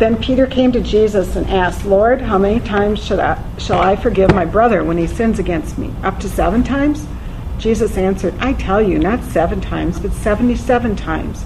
[0.00, 3.96] Then Peter came to Jesus and asked, Lord, how many times should I, shall I
[3.96, 5.92] forgive my brother when he sins against me?
[6.02, 7.06] Up to seven times?
[7.58, 11.44] Jesus answered, I tell you, not seven times, but seventy seven times.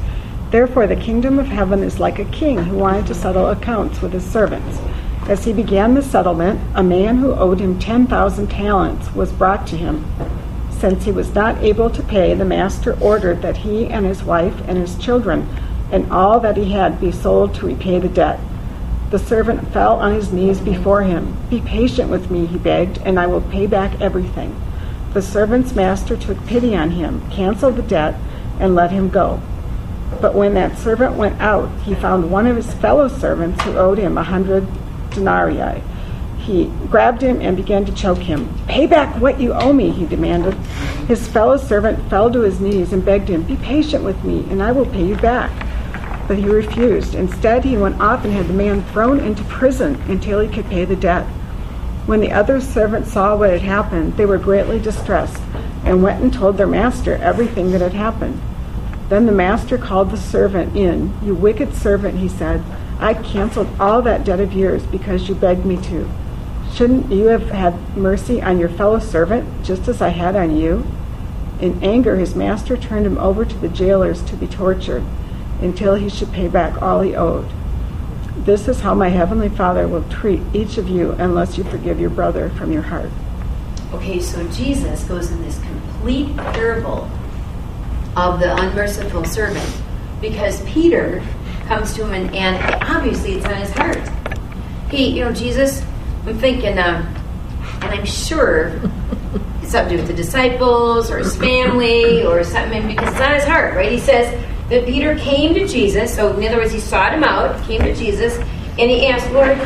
[0.53, 4.13] Therefore, the kingdom of heaven is like a king who wanted to settle accounts with
[4.13, 4.79] his servants.
[5.29, 9.77] As he began the settlement, a man who owed him 10,000 talents was brought to
[9.77, 10.07] him.
[10.71, 14.55] Since he was not able to pay, the master ordered that he and his wife
[14.69, 15.49] and his children
[15.95, 18.41] and all that he had be sold to repay the debt.
[19.11, 21.37] The servant fell on his knees before him.
[21.49, 24.61] Be patient with me, he begged, and I will pay back everything.
[25.13, 28.17] The servant's master took pity on him, canceled the debt,
[28.59, 29.41] and let him go.
[30.21, 33.99] But when that servant went out, he found one of his fellow servants who owed
[33.99, 34.67] him a hundred
[35.11, 35.81] denarii.
[36.39, 38.53] He grabbed him and began to choke him.
[38.67, 40.55] Pay back what you owe me, he demanded.
[41.07, 44.61] His fellow servant fell to his knees and begged him, Be patient with me, and
[44.61, 45.53] I will pay you back.
[46.27, 47.15] But he refused.
[47.15, 50.85] Instead, he went off and had the man thrown into prison until he could pay
[50.85, 51.27] the debt.
[52.07, 55.43] When the other servants saw what had happened, they were greatly distressed
[55.85, 58.41] and went and told their master everything that had happened.
[59.09, 61.13] Then the master called the servant in.
[61.23, 62.65] You wicked servant, he said,
[62.99, 66.09] I canceled all that debt of yours because you begged me to.
[66.73, 70.87] Shouldn't you have had mercy on your fellow servant just as I had on you?
[71.61, 75.05] In anger, his master turned him over to the jailers to be tortured
[75.61, 77.49] until he should pay back all he owed.
[78.39, 82.11] This is how my heavenly Father will treat each of you unless you forgive your
[82.11, 83.11] brother from your heart.
[83.93, 87.09] Okay, so Jesus goes in this complete parable
[88.17, 89.83] of the unmerciful servant
[90.21, 91.23] because Peter
[91.67, 94.01] comes to him and, and obviously it's on his heart.
[94.91, 95.83] He, you know, Jesus,
[96.27, 97.23] I'm thinking, uh,
[97.83, 98.81] and I'm sure
[99.63, 103.35] it's something to do with the disciples or his family or something because it's on
[103.35, 103.91] his heart, right?
[103.91, 104.33] He says
[104.71, 107.95] that Peter came to Jesus, so in other words, he sought him out, came to
[107.95, 108.37] Jesus,
[108.79, 109.57] and he asked, Lord,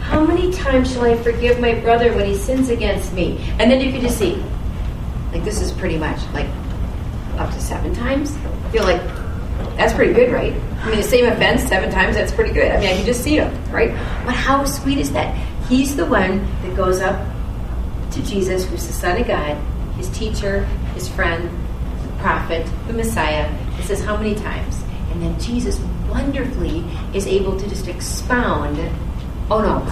[0.00, 3.38] how many times shall I forgive my brother when he sins against me?
[3.58, 4.42] And then you can just see,
[5.32, 6.48] like, this is pretty much like
[7.38, 8.34] up to seven times.
[8.36, 9.02] I feel like
[9.76, 10.54] that's pretty good, right?
[10.80, 12.70] I mean, the same offense seven times, that's pretty good.
[12.70, 13.90] I mean, I can just see him, right?
[14.24, 15.36] But how sweet is that?
[15.68, 17.26] He's the one that goes up
[18.12, 19.56] to Jesus, who's the Son of God,
[19.96, 20.64] his teacher,
[20.94, 21.50] his friend,
[22.02, 23.52] the prophet, the Messiah.
[23.86, 24.82] Says, How many times?
[25.12, 25.78] And then Jesus
[26.10, 28.78] wonderfully is able to just expound.
[29.48, 29.84] Oh no,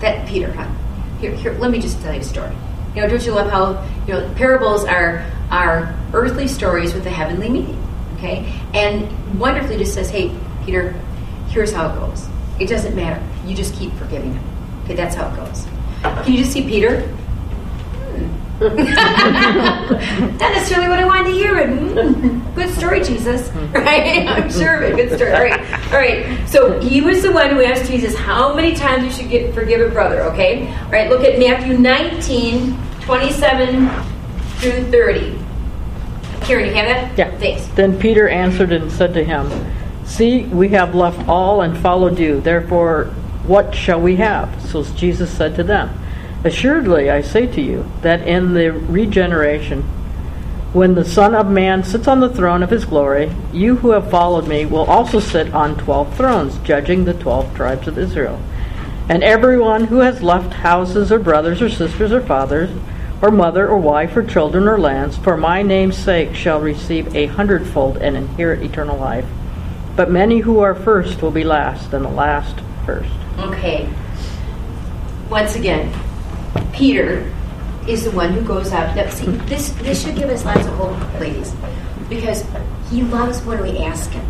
[0.00, 0.76] that Peter, hon.
[1.20, 2.54] Here, here, let me just tell you a story.
[2.94, 7.10] You know, don't you love how you know parables are are earthly stories with a
[7.10, 7.82] heavenly meaning?
[8.16, 10.92] Okay, and wonderfully just says, "Hey, Peter,
[11.48, 12.26] here's how it goes.
[12.58, 13.22] It doesn't matter.
[13.46, 14.44] You just keep forgiving him.
[14.84, 15.66] Okay, that's how it goes.
[16.02, 17.08] Can you just see Peter?
[18.60, 23.50] Not necessarily what I wanted to hear, but mm, good story, Jesus.
[23.76, 24.26] Right?
[24.26, 24.96] I'm sure of it.
[24.96, 25.32] Good story.
[25.32, 25.92] All right.
[25.92, 26.48] All right.
[26.48, 29.86] So he was the one who asked Jesus how many times you should get, forgive
[29.86, 30.66] a brother, okay?
[30.84, 33.90] All right, look at Matthew 19, 27
[34.56, 35.38] through 30.
[36.40, 37.18] Karen, you have that?
[37.18, 37.36] Yeah.
[37.38, 37.66] Thanks.
[37.74, 39.50] Then Peter answered and said to him,
[40.06, 42.40] See, we have left all and followed you.
[42.40, 43.06] Therefore,
[43.46, 44.62] what shall we have?
[44.70, 45.90] So Jesus said to them,
[46.46, 49.82] Assuredly, I say to you, that in the regeneration,
[50.72, 54.12] when the Son of Man sits on the throne of his glory, you who have
[54.12, 58.40] followed me will also sit on twelve thrones, judging the twelve tribes of Israel.
[59.08, 62.70] And everyone who has left houses or brothers or sisters or fathers,
[63.20, 67.26] or mother or wife or children or lands, for my name's sake shall receive a
[67.26, 69.26] hundredfold and inherit eternal life.
[69.96, 73.10] But many who are first will be last, and the last first.
[73.36, 73.92] Okay.
[75.28, 75.92] Once again,
[76.72, 77.32] Peter
[77.88, 78.94] is the one who goes out.
[78.96, 81.54] Now, see, this this should give us lots of hope, ladies,
[82.08, 82.44] because
[82.90, 84.24] he loves when we ask him.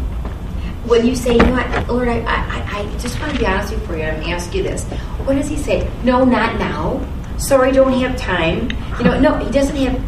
[0.87, 3.73] When you say, you know what, Lord, I, I, I just want to be honest
[3.73, 4.85] with you, I'm going to ask you this.
[5.25, 5.91] What does he say?
[6.05, 7.05] No, not now.
[7.39, 8.71] Sorry, don't have time.
[8.99, 10.01] You know, no, he doesn't have.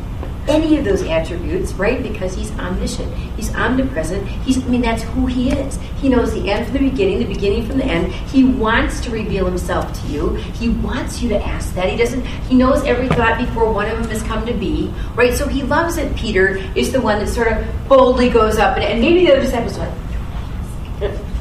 [0.49, 2.03] Any of those attributes, right?
[2.03, 4.27] Because he's omniscient, he's omnipresent.
[4.29, 5.79] He's, I mean, that's who he is.
[6.01, 8.13] He knows the end from the beginning, the beginning from the end.
[8.13, 10.35] He wants to reveal himself to you.
[10.35, 11.89] He wants you to ask that.
[11.89, 12.25] He doesn't.
[12.25, 15.35] He knows every thought before one of them has come to be, right?
[15.35, 16.15] So he loves it.
[16.17, 19.43] Peter is the one that sort of boldly goes up, and, and maybe the other
[19.43, 19.99] disciples are like,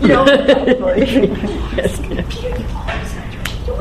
[0.01, 0.25] you know,
[2.29, 3.16] Peter, you always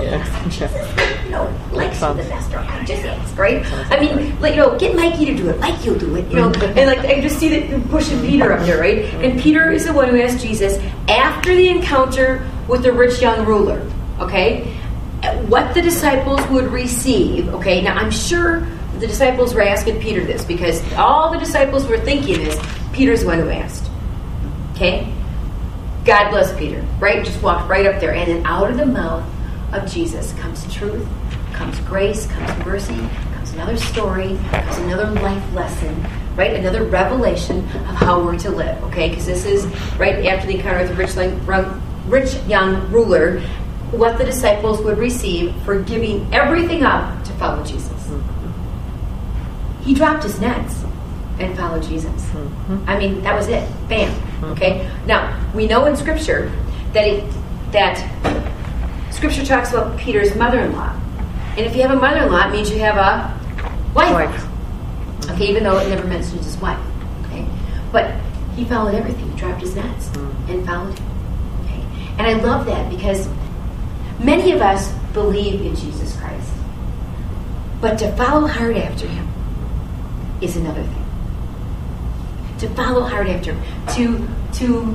[0.00, 0.16] Yeah.
[0.16, 3.64] ask Jesus, you know, like the best I just right?
[3.90, 5.58] I mean, like, you know, get Mikey to do it.
[5.60, 6.50] Mikey will do it, you know.
[6.50, 9.04] And like, I just see that pushing Peter up there, right?
[9.22, 13.46] And Peter is the one who asked Jesus after the encounter with the rich young
[13.46, 14.64] ruler, okay,
[15.46, 17.82] what the disciples would receive, okay.
[17.82, 18.66] Now, I'm sure
[18.98, 22.58] the disciples were asking Peter this because all the disciples were thinking is
[22.92, 23.90] Peter's the one who asked,
[24.74, 25.12] okay.
[26.04, 27.24] God bless Peter, right?
[27.24, 28.14] Just walked right up there.
[28.14, 29.28] And then out of the mouth
[29.78, 31.06] of Jesus comes truth,
[31.52, 36.04] comes grace, comes mercy, comes another story, comes another life lesson,
[36.36, 36.54] right?
[36.54, 39.08] Another revelation of how we're to live, okay?
[39.08, 39.66] Because this is
[39.98, 43.40] right after the encounter with the rich, young- rich young ruler,
[43.92, 47.92] what the disciples would receive for giving everything up to follow Jesus.
[49.82, 50.82] He dropped his nets
[51.38, 52.10] and followed Jesus.
[52.10, 52.84] Mm-hmm.
[52.88, 53.68] I mean, that was it.
[53.88, 54.10] Bam.
[54.10, 54.44] Mm-hmm.
[54.46, 54.90] Okay.
[55.06, 56.50] Now we know in Scripture
[56.92, 57.32] that it,
[57.70, 57.98] that
[59.16, 60.94] Scripture talks about Peter's mother-in-law,
[61.56, 64.12] and if you have a mother-in-law, it means you have a wife.
[64.12, 65.30] Wife.
[65.30, 66.78] Okay, even though it never mentions his wife.
[67.24, 67.48] Okay,
[67.90, 68.14] but
[68.54, 69.30] he followed everything.
[69.30, 70.48] He dropped his nets mm.
[70.50, 71.06] and followed him.
[71.64, 71.82] Okay,
[72.18, 73.26] and I love that because
[74.20, 76.52] many of us believe in Jesus Christ,
[77.80, 79.26] but to follow hard after him
[80.42, 81.06] is another thing
[82.58, 83.62] to follow hard after him,
[83.94, 84.94] to to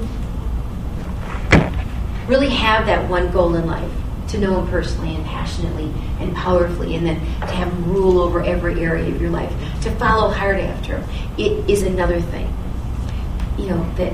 [2.27, 3.91] really have that one goal in life,
[4.31, 8.43] to know him personally and passionately and powerfully, and then to have him rule over
[8.43, 12.53] every area of your life, to follow hard after him, it is another thing.
[13.57, 14.13] You know that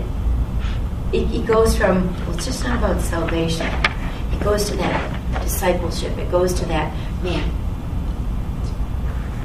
[1.13, 3.67] it, it goes from well, it's just not about salvation.
[4.33, 6.17] It goes to that discipleship.
[6.17, 7.49] It goes to that man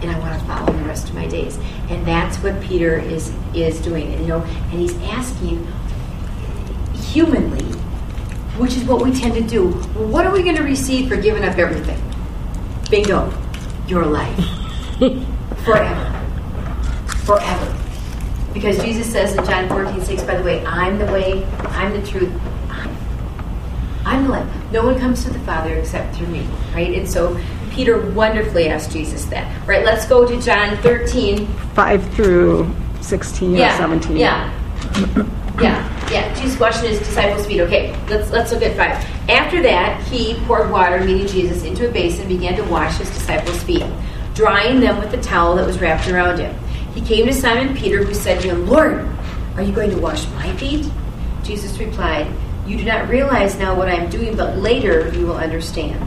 [0.03, 1.59] and I want to follow the rest of my days.
[1.89, 4.13] And that's what Peter is is doing.
[4.13, 5.67] And, you know, and he's asking
[6.95, 7.81] humanly,
[8.59, 9.71] which is what we tend to do.
[9.99, 12.01] What are we going to receive for giving up everything?
[12.91, 13.33] Bingo,
[13.87, 14.37] your life
[15.65, 16.21] forever,
[17.25, 17.79] forever.
[18.53, 22.07] Because Jesus says in John 14, 6, by the way, I'm the way, I'm the
[22.07, 22.31] truth,
[24.05, 24.73] I'm the life.
[24.73, 26.93] No one comes to the Father except through me, right?
[26.93, 29.85] And so Peter wonderfully asked Jesus that, right?
[29.87, 31.47] Let's go to John 13.
[31.47, 34.17] 5 through 16 Yeah, or 17.
[34.17, 34.53] yeah,
[35.61, 36.35] yeah, yeah.
[36.35, 37.61] Jesus washing his disciples' feet.
[37.63, 39.03] Okay, let's let's look at five.
[39.29, 43.09] After that, he poured water, meaning Jesus, into a basin, and began to wash his
[43.11, 43.85] disciples' feet,
[44.35, 46.55] drying them with the towel that was wrapped around him.
[46.95, 49.09] He came to Simon Peter, who said to him, "Lord,
[49.57, 50.87] are you going to wash my feet?"
[51.43, 52.27] Jesus replied,
[52.67, 55.99] "You do not realize now what I am doing, but later you will understand."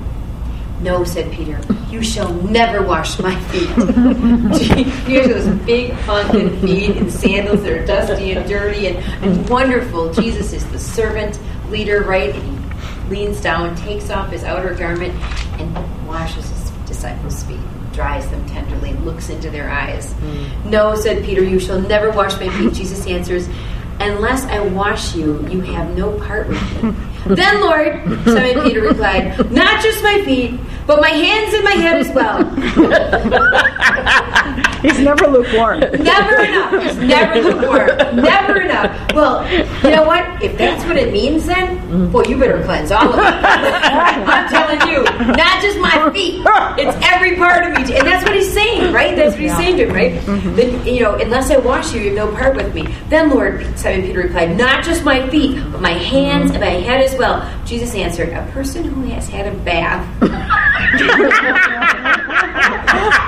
[0.85, 3.67] No, said Peter, you shall never wash my feet.
[5.07, 10.13] Here's those big honking feet and sandals that are dusty and dirty and, and wonderful.
[10.13, 11.39] Jesus is the servant
[11.71, 12.35] leader, right?
[12.35, 15.15] And he leans down, takes off his outer garment,
[15.59, 17.59] and washes his disciples' feet,
[17.91, 20.13] dries them tenderly, looks into their eyes.
[20.13, 20.69] Hmm.
[20.69, 22.73] No, said Peter, you shall never wash my feet.
[22.73, 23.49] Jesus answers,
[23.99, 26.93] Unless I wash you, you have no part with me.
[27.25, 31.97] then, Lord, Simon Peter replied, Not just my feet, but my hands and my head
[31.97, 32.45] as well.
[34.81, 35.79] He's never lukewarm.
[35.79, 36.73] Never enough.
[36.73, 38.15] It's never lukewarm.
[38.17, 39.13] Never enough.
[39.15, 39.51] Well,
[39.83, 40.43] you know what?
[40.43, 43.23] If that's what it means, then, well, you better cleanse all of it.
[43.23, 46.43] I'm telling you, not just my feet.
[46.77, 47.97] It's every part of me.
[47.97, 49.15] And that's what he's saying, right?
[49.15, 50.13] That's what he's saying to him, right?
[50.21, 50.55] Mm-hmm.
[50.55, 52.85] Then, you know, unless I wash you, you have no part with me.
[53.09, 57.01] Then, Lord, Simon Peter replied, not just my feet, but my hands and my head
[57.01, 57.49] as well.
[57.65, 60.05] Jesus answered, a person who has had a bath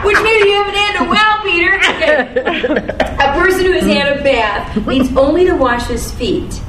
[0.04, 1.76] which maybe you haven't had in a while, Peter.
[1.76, 2.34] Okay.
[3.20, 6.62] A person who has had a bath needs only to wash his feet.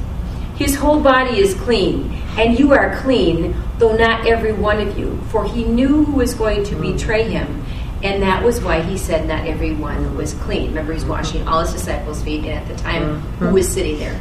[0.55, 5.17] His whole body is clean, and you are clean, though not every one of you.
[5.29, 7.63] For he knew who was going to betray him,
[8.03, 10.69] and that was why he said not every one was clean.
[10.69, 14.19] Remember, he's washing all his disciples' feet, and at the time, who was sitting there?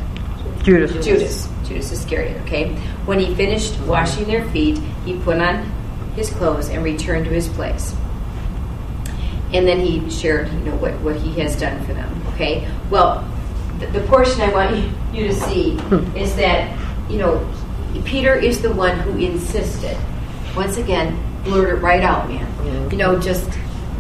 [0.68, 1.04] Judas.
[1.04, 2.74] Judas, Judas Iscariot, okay?
[3.06, 5.64] When he finished washing their feet, he put on
[6.14, 7.94] his clothes and returned to his place.
[9.54, 12.68] And then he shared, you know, what, what he has done for them, okay?
[12.90, 13.26] Well,
[13.78, 14.92] the, the portion I want you,
[15.22, 16.14] you to see hmm.
[16.14, 16.78] is that,
[17.10, 17.50] you know,
[18.04, 19.96] Peter is the one who insisted.
[20.54, 22.90] Once again, blurt it right out, man.
[22.90, 23.48] You know, just,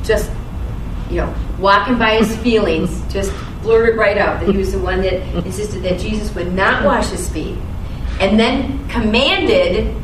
[0.02, 0.30] just
[1.10, 3.32] you know, walking by his feelings, just
[3.62, 7.08] blurted right out that he was the one that insisted that Jesus would not wash
[7.08, 7.56] his feet,
[8.20, 9.94] and then commanded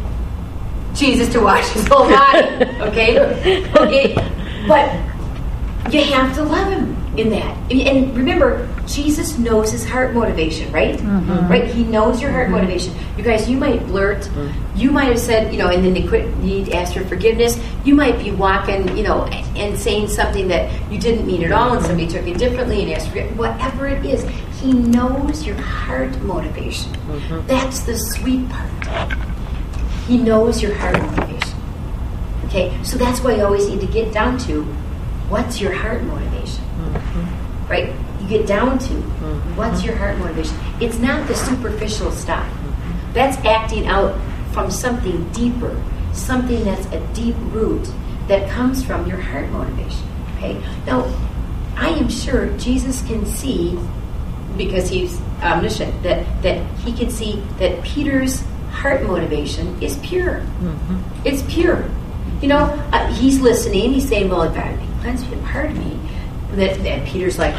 [0.94, 2.44] Jesus to wash his whole body.
[2.80, 3.18] Okay,
[3.76, 4.14] okay,
[4.66, 7.72] but you have to love him in that.
[7.72, 10.96] And remember, Jesus knows his heart motivation, right?
[10.96, 11.48] Mm-hmm.
[11.48, 11.66] Right?
[11.66, 12.56] He knows your heart mm-hmm.
[12.56, 12.94] motivation.
[13.16, 14.22] You guys, you might blurt.
[14.22, 14.78] Mm-hmm.
[14.78, 16.36] You might have said, you know, and then they quit.
[16.38, 17.58] Need to ask for forgiveness.
[17.84, 21.74] You might be walking, you know, and saying something that you didn't mean at all,
[21.74, 24.24] and somebody took it differently and asked for whatever it is.
[24.60, 26.92] He knows your heart motivation.
[27.46, 29.12] That's the sweet part.
[30.06, 31.58] He knows your heart motivation.
[32.46, 34.64] Okay, so that's why you always need to get down to
[35.28, 36.63] what's your heart motivation,
[36.94, 37.70] Mm-hmm.
[37.70, 37.92] right?
[38.20, 39.56] You get down to mm-hmm.
[39.56, 40.56] what's your heart motivation.
[40.80, 42.48] It's not the superficial stuff.
[43.12, 44.18] That's acting out
[44.52, 45.80] from something deeper,
[46.12, 47.88] something that's a deep root
[48.28, 50.08] that comes from your heart motivation.
[50.36, 51.04] Okay, now
[51.76, 53.78] I am sure Jesus can see
[54.56, 60.40] because he's omniscient that that he can see that Peter's heart motivation is pure.
[60.60, 61.26] Mm-hmm.
[61.26, 61.88] It's pure.
[62.40, 63.92] You know, uh, he's listening.
[63.92, 65.98] He's saying, "Well, if I cleanse you, pardon me."
[66.56, 67.54] That, that Peter's like,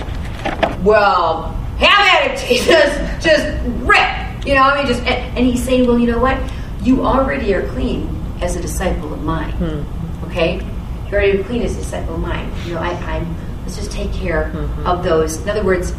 [0.83, 3.23] "Well, have at it, Jesus.
[3.23, 3.45] Just
[3.85, 6.39] rip." You know, I mean, just and, and he's saying, "Well, you know what?
[6.83, 8.09] You already are clean
[8.41, 9.51] as a disciple of mine.
[9.53, 10.25] Hmm.
[10.25, 10.65] Okay,
[11.05, 12.51] You're already are clean as a disciple of mine.
[12.65, 13.35] You know, I, I'm.
[13.63, 14.85] Let's just take care mm-hmm.
[14.85, 15.41] of those.
[15.41, 15.95] In other words,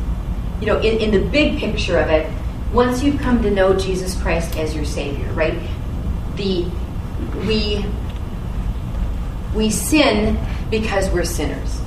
[0.61, 2.31] you know, in, in the big picture of it,
[2.73, 5.59] once you've come to know Jesus Christ as your Savior, right?
[6.37, 6.71] The
[7.47, 7.85] we
[9.55, 10.39] we sin
[10.71, 11.81] because we're sinners.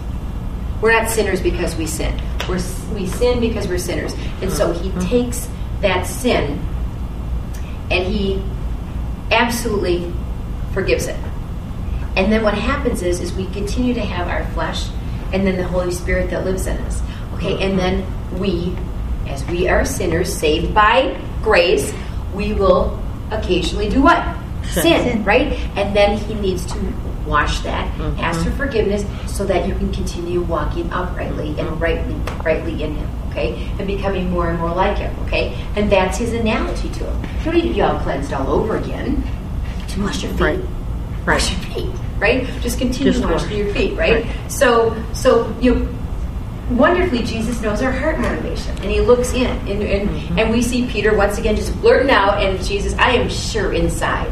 [0.81, 2.19] We're not sinners because we sin.
[2.47, 2.61] We're
[2.93, 4.99] we sin because we're sinners, and so He mm-hmm.
[5.01, 5.49] takes
[5.81, 6.59] that sin
[7.91, 8.41] and He
[9.31, 10.11] absolutely
[10.73, 11.17] forgives it.
[12.15, 14.89] And then what happens is, is we continue to have our flesh,
[15.33, 17.01] and then the Holy Spirit that lives in us.
[17.35, 18.05] Okay, and then
[18.39, 18.75] we,
[19.27, 21.93] as we are sinners saved by grace,
[22.33, 23.01] we will
[23.31, 24.37] occasionally do what?
[24.65, 25.53] Sin, right?
[25.77, 26.93] And then He needs to
[27.29, 27.87] wash that,
[28.19, 33.09] ask for forgiveness, so that you can continue walking uprightly and rightly, rightly in Him.
[33.29, 35.15] Okay, and becoming more and more like Him.
[35.27, 37.23] Okay, and that's His analogy to Him.
[37.39, 39.23] You don't need to be all cleansed all over again.
[39.89, 40.59] To wash your feet Right.
[41.27, 42.47] wash your feet, right?
[42.61, 43.57] Just continue Just washing wash.
[43.57, 44.25] your feet, right?
[44.47, 45.87] So, so you
[46.71, 50.39] wonderfully, Jesus knows our heart motivation, and He looks in, and and, Mm-hmm.
[50.39, 54.29] and we see Peter once again just blurting out, and Jesus, I am sure inside.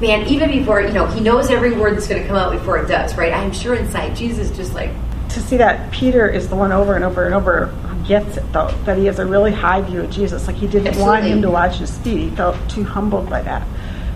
[0.00, 2.78] Man, even before you know, he knows every word that's going to come out before
[2.78, 3.32] it does, right?
[3.32, 4.90] I am sure inside, Jesus just like,
[5.30, 8.52] To see that Peter is the one over and over and over who gets it,
[8.52, 10.46] though, that he has a really high view of Jesus.
[10.46, 12.30] Like he didn't want him to watch his feet.
[12.30, 13.66] He felt too humbled by that.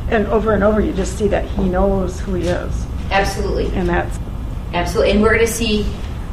[0.08, 2.86] And over and over, you just see that he knows who he is.
[3.10, 4.18] absolutely, And that's
[4.72, 5.86] Absolutely, and we're going to see,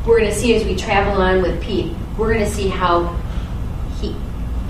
[0.06, 3.16] we're going to see as we travel on with Pete, we're going to see how
[4.00, 4.16] he,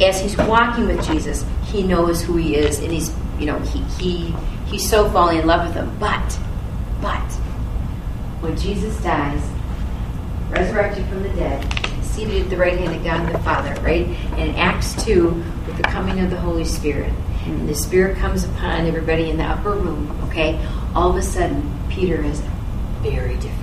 [0.04, 3.80] as he's walking with Jesus, he knows who he is, and he's, you know, he
[3.98, 4.36] he
[4.72, 5.96] he's so falling in love with them.
[6.00, 6.40] But,
[7.02, 7.32] but,
[8.42, 9.48] when Jesus dies,
[10.50, 11.62] resurrected from the dead,
[12.04, 14.08] seated at the right hand of God the Father, right?
[14.08, 15.30] And in Acts two,
[15.68, 17.14] with the coming of the Holy Spirit,
[17.46, 20.10] and the Spirit comes upon everybody in the upper room.
[20.26, 20.64] Okay,
[20.96, 22.42] all of a sudden, Peter is
[23.02, 23.62] very different.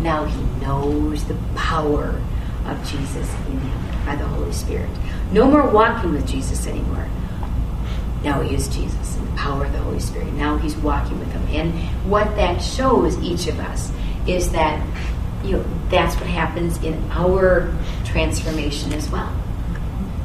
[0.00, 2.20] Now he knows the power
[2.66, 4.90] of Jesus in him by the Holy Spirit.
[5.32, 7.08] No more walking with Jesus anymore.
[8.24, 10.32] Now he is Jesus and the power of the Holy Spirit.
[10.32, 11.46] Now he's walking with him.
[11.50, 13.92] And what that shows each of us
[14.26, 14.84] is that
[15.44, 17.70] you know that's what happens in our
[18.04, 19.30] transformation as well.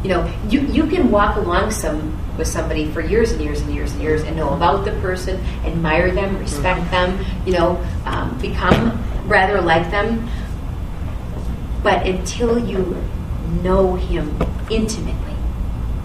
[0.02, 3.76] You know, you, you can walk along some with somebody for years and years and
[3.76, 8.38] years and years and know about the person, admire them, respect them, you know, um,
[8.40, 8.98] become
[9.28, 10.30] rather like them.
[11.84, 12.96] But until you
[13.62, 15.36] know him intimately,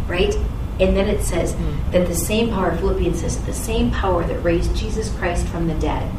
[0.09, 0.35] right?
[0.81, 1.91] And then it says hmm.
[1.93, 5.75] that the same power, Philippians says, the same power that raised Jesus Christ from the
[5.75, 6.11] dead,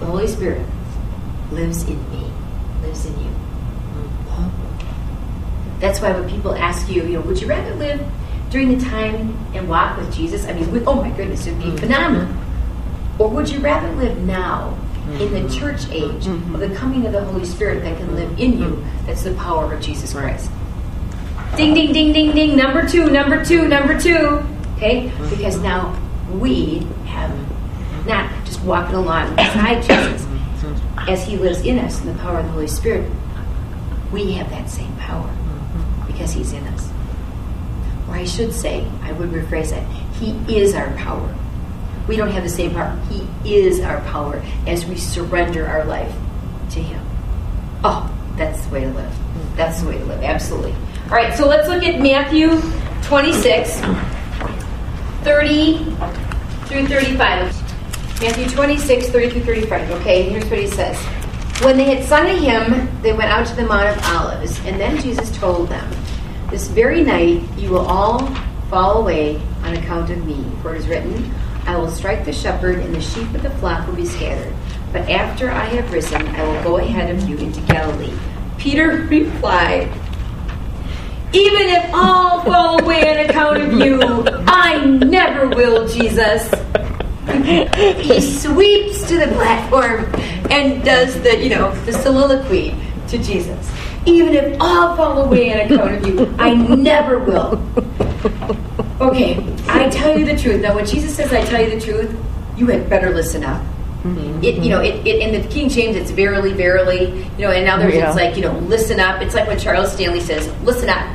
[0.00, 0.66] the Holy Spirit,
[1.52, 2.30] lives in me,
[2.82, 3.30] lives in you.
[4.30, 5.80] Hmm.
[5.80, 8.04] That's why when people ask you, you know, would you rather live
[8.50, 10.46] during the time and walk with Jesus?
[10.46, 11.76] I mean, with, oh my goodness, it would be hmm.
[11.76, 12.36] phenomenal.
[13.20, 14.76] Or would you rather live now
[15.18, 18.58] in the church age of the coming of the Holy Spirit that can live in
[18.58, 18.84] you?
[19.06, 20.50] That's the power of Jesus Christ.
[21.56, 22.56] Ding, ding, ding, ding, ding.
[22.56, 24.42] Number two, number two, number two.
[24.76, 25.12] Okay?
[25.28, 25.98] Because now
[26.32, 27.36] we have
[28.06, 30.26] not just walking along beside Jesus
[31.08, 33.10] as he lives in us in the power of the Holy Spirit.
[34.12, 35.28] We have that same power
[36.06, 36.90] because he's in us.
[38.08, 39.86] Or I should say, I would rephrase that.
[40.14, 41.34] He is our power.
[42.08, 42.98] We don't have the same power.
[43.10, 46.12] He is our power as we surrender our life
[46.70, 47.04] to him.
[47.84, 49.14] Oh, that's the way to live.
[49.56, 50.22] That's the way to live.
[50.22, 50.74] Absolutely.
[51.10, 52.60] All right, so let's look at Matthew
[53.02, 53.80] 26,
[55.24, 55.78] 30
[56.66, 58.22] through 35.
[58.22, 59.90] Matthew 26, 30 through 35.
[59.90, 60.96] Okay, here's what he says.
[61.64, 64.80] When they had sung a hymn, they went out to the Mount of Olives, and
[64.80, 65.92] then Jesus told them,
[66.48, 68.24] This very night you will all
[68.68, 71.34] fall away on account of me, for it is written,
[71.66, 74.54] I will strike the shepherd, and the sheep of the flock will be scattered.
[74.92, 78.16] But after I have risen, I will go ahead of you into Galilee.
[78.58, 79.92] Peter replied,
[81.32, 84.00] Even if all fall away on account of you,
[84.46, 86.50] I never will, Jesus.
[87.30, 90.04] He sweeps to the platform
[90.50, 92.74] and does the, you know, the soliloquy
[93.08, 93.70] to Jesus.
[94.06, 97.62] Even if all fall away on account of you, I never will.
[99.00, 99.36] Okay,
[99.68, 100.60] I tell you the truth.
[100.62, 102.14] Now, when Jesus says, I tell you the truth,
[102.56, 103.62] you had better listen up.
[104.02, 104.42] Mm-hmm.
[104.42, 107.22] It, you know, it, it, in the King James, it's verily, verily.
[107.38, 108.08] You know, and others, Yeah.
[108.08, 109.20] it's like, you know, listen up.
[109.22, 111.06] It's like when Charles Stanley says, listen up.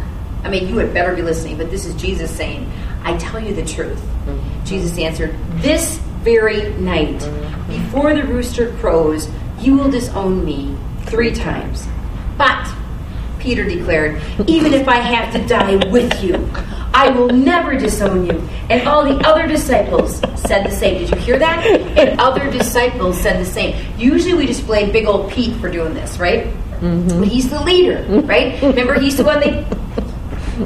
[0.45, 2.71] I mean, you had better be listening, but this is Jesus saying,
[3.01, 3.97] I tell you the truth.
[3.97, 4.63] Mm-hmm.
[4.63, 7.71] Jesus answered, This very night, mm-hmm.
[7.71, 9.27] before the rooster crows,
[9.59, 11.87] you will disown me three times.
[12.37, 12.71] But,
[13.39, 16.47] Peter declared, even if I have to die with you,
[16.93, 18.47] I will never disown you.
[18.69, 20.99] And all the other disciples said the same.
[20.99, 21.65] Did you hear that?
[21.97, 23.75] And other disciples said the same.
[23.97, 26.47] Usually we just blame big old Pete for doing this, right?
[26.81, 28.61] But he's the leader, right?
[28.61, 29.65] Remember, he's the one they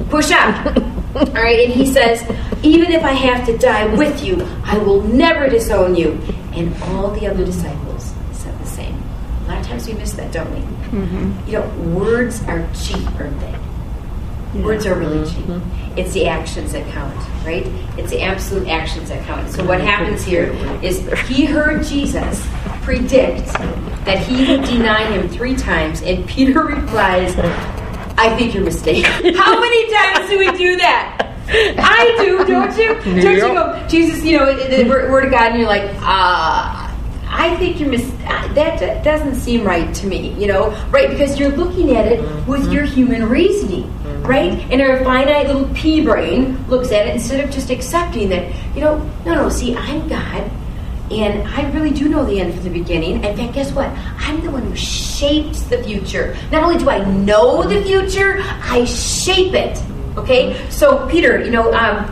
[0.10, 0.66] push up.
[1.16, 2.22] All right, and he says,
[2.64, 6.22] even if I have to die with you, I will never disown you.
[6.54, 9.02] And all the other disciples said the same.
[9.46, 10.60] A lot of times we miss that, don't we?
[10.60, 11.48] Mm-hmm.
[11.48, 14.62] You know, words are cheap, aren't they?
[14.62, 15.46] Words are really cheap.
[15.46, 15.98] Mm-hmm.
[15.98, 17.16] It's the actions that count,
[17.46, 17.66] right?
[17.98, 19.50] It's the absolute actions that count.
[19.52, 20.52] So what happens here
[20.84, 22.46] is he heard Jesus
[22.82, 23.46] predict
[24.06, 27.36] that he would deny him three times, and Peter replies,
[28.20, 29.34] I think you're mistaken.
[29.36, 31.26] How many times do we do that?
[31.52, 32.94] I do, don't you?
[33.22, 36.86] Don't you go, Jesus, you know, the word of God, and you're like, ah.
[37.32, 41.10] I think you're mis- uh, that, that doesn't seem right to me, you know, right?
[41.10, 43.88] Because you're looking at it with your human reasoning,
[44.24, 44.60] right?
[44.72, 48.82] And our finite little pea brain looks at it instead of just accepting that, you
[48.82, 50.52] know, no, no, see, I'm God,
[51.12, 53.24] and I really do know the end from the beginning.
[53.24, 53.88] In fact, guess what?
[54.20, 56.38] I'm the one who shapes the future.
[56.52, 59.82] Not only do I know the future, I shape it.
[60.18, 60.70] Okay?
[60.70, 62.06] So, Peter, you know, um,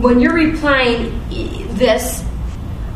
[0.00, 1.20] when you're replying
[1.76, 2.24] this,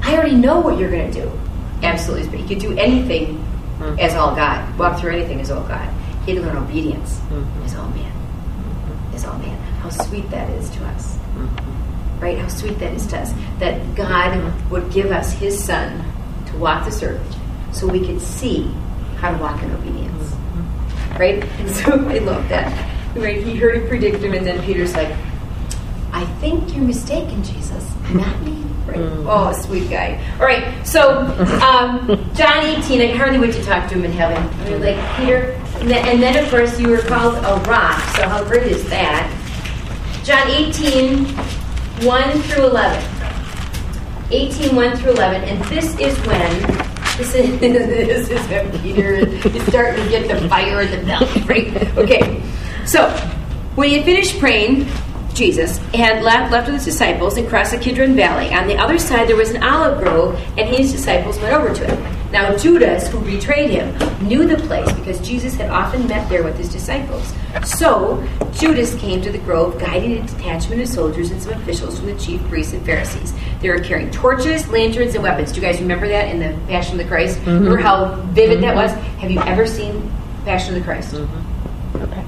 [0.02, 1.40] I already know what you're going to do.
[1.82, 2.28] Absolutely.
[2.30, 3.98] But you could do anything hmm.
[3.98, 4.78] as all God.
[4.78, 5.88] Walk through anything as all God.
[6.24, 7.62] He had to learn obedience hmm.
[7.64, 8.12] as all man.
[9.14, 9.58] As all man.
[9.80, 11.69] How sweet that is to us hmm.
[12.20, 12.38] Right?
[12.38, 13.32] How sweet that is to us.
[13.58, 16.04] That God would give us His Son
[16.46, 17.36] to walk this earth
[17.72, 18.70] so we could see
[19.16, 20.34] how to walk in obedience.
[21.18, 21.44] Right?
[21.44, 23.16] And so I love that.
[23.16, 23.42] Right?
[23.42, 25.14] He heard him predict him, and then Peter's like,
[26.12, 27.88] I think you're mistaken, Jesus.
[28.12, 28.64] Not me.
[28.86, 28.98] Right?
[28.98, 30.20] Oh, sweet guy.
[30.40, 31.20] All right, so
[31.62, 34.42] um, John 18, I can hardly wait to talk to him in heaven.
[34.60, 38.00] I mean, like, Peter, and then, and then of course you were called a rock,
[38.16, 39.30] so how great is that?
[40.24, 41.26] John 18,
[42.04, 44.30] 1 through 11.
[44.30, 45.42] 18, 1 through 11.
[45.48, 46.62] And this is when,
[47.18, 51.42] this is, this is when Peter is starting to get the fire in the belly,
[51.46, 51.98] right?
[51.98, 52.42] Okay.
[52.86, 53.10] So,
[53.74, 54.86] when he had finished praying,
[55.34, 58.52] Jesus had left, left with his disciples and crossed the Kidron Valley.
[58.52, 61.84] On the other side, there was an olive grove, and his disciples went over to
[61.84, 62.19] it.
[62.30, 63.92] Now, Judas, who betrayed him,
[64.26, 67.34] knew the place because Jesus had often met there with his disciples.
[67.64, 72.06] So, Judas came to the grove, guiding a detachment of soldiers and some officials from
[72.06, 73.34] the chief priests and Pharisees.
[73.60, 75.50] They were carrying torches, lanterns, and weapons.
[75.50, 77.38] Do you guys remember that in the Passion of the Christ?
[77.40, 77.50] Mm-hmm.
[77.50, 78.66] Remember how vivid mm-hmm.
[78.66, 78.92] that was?
[79.20, 80.12] Have you ever seen
[80.44, 81.14] Passion of the Christ?
[81.14, 81.49] Mm-hmm.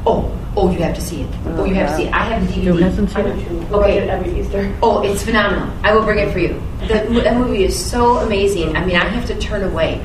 [0.04, 1.34] Oh, oh, you have to see it.
[1.46, 2.12] Oh, you have to see it.
[2.12, 2.64] I have the DVD.
[2.64, 3.72] Who hasn't seen it?
[3.72, 4.08] Okay.
[4.08, 4.76] every Easter.
[4.82, 5.72] Oh, it's phenomenal.
[5.84, 6.60] I will bring it for you.
[6.80, 8.76] The, that movie is so amazing.
[8.76, 10.00] I mean, I have to turn away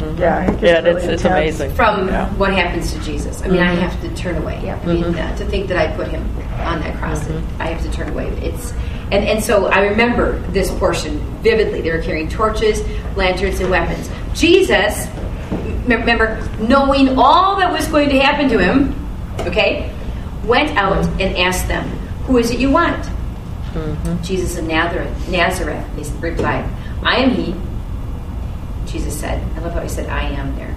[0.00, 0.20] mm-hmm.
[0.20, 1.60] Yeah, I think Yeah, really it's, it's intense.
[1.60, 1.74] amazing.
[1.74, 2.28] from Yeah.
[2.34, 3.42] what happens to Jesus.
[3.42, 3.80] I mean, I mm-hmm.
[3.80, 4.70] have to turn away.
[4.70, 5.18] I mean, mm-hmm.
[5.18, 6.22] uh, to think that I put him
[6.60, 8.28] on that cross, I have to turn away.
[8.42, 8.72] It's
[9.12, 11.80] and, and so I remember this portion vividly.
[11.80, 12.86] They were carrying torches,
[13.16, 14.08] lanterns, and weapons.
[14.34, 18.94] Jesus, m- remember, knowing all that was going to happen to him,
[19.46, 19.92] okay,
[20.44, 21.88] went out and asked them,
[22.26, 23.04] "Who is it you want?"
[23.72, 24.22] Mm-hmm.
[24.22, 26.68] Jesus of Nazareth, Nazareth, they replied,
[27.04, 27.54] I am he.
[28.90, 30.74] Jesus said, I love how he said, I am there.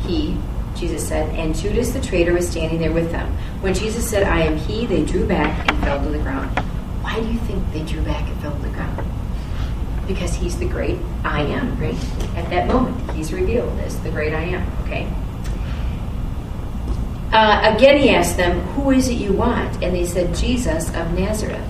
[0.00, 0.36] He,
[0.74, 3.32] Jesus said, and Judas the traitor was standing there with them.
[3.60, 6.58] When Jesus said, I am he, they drew back and fell to the ground.
[7.02, 9.06] Why do you think they drew back and fell to the ground?
[10.08, 11.94] Because he's the great I am, right?
[12.36, 15.08] At that moment, he's revealed as the great I am, okay?
[17.32, 19.82] Uh, again, he asked them, Who is it you want?
[19.82, 21.66] And they said, Jesus of Nazareth.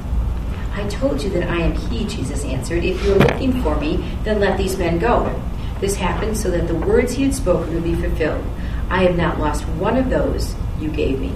[0.74, 2.82] I told you that I am he, Jesus answered.
[2.82, 5.40] If you are looking for me, then let these men go.
[5.80, 8.44] This happened so that the words he had spoken would be fulfilled.
[8.88, 11.32] I have not lost one of those you gave me.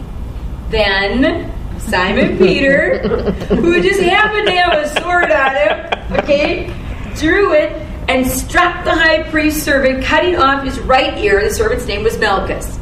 [0.70, 2.98] Then Simon Peter,
[3.46, 6.66] who just happened to have a sword on him, okay,
[7.16, 7.72] drew it
[8.08, 11.42] and struck the high priest's servant, cutting off his right ear.
[11.44, 12.78] The servant's name was Malchus.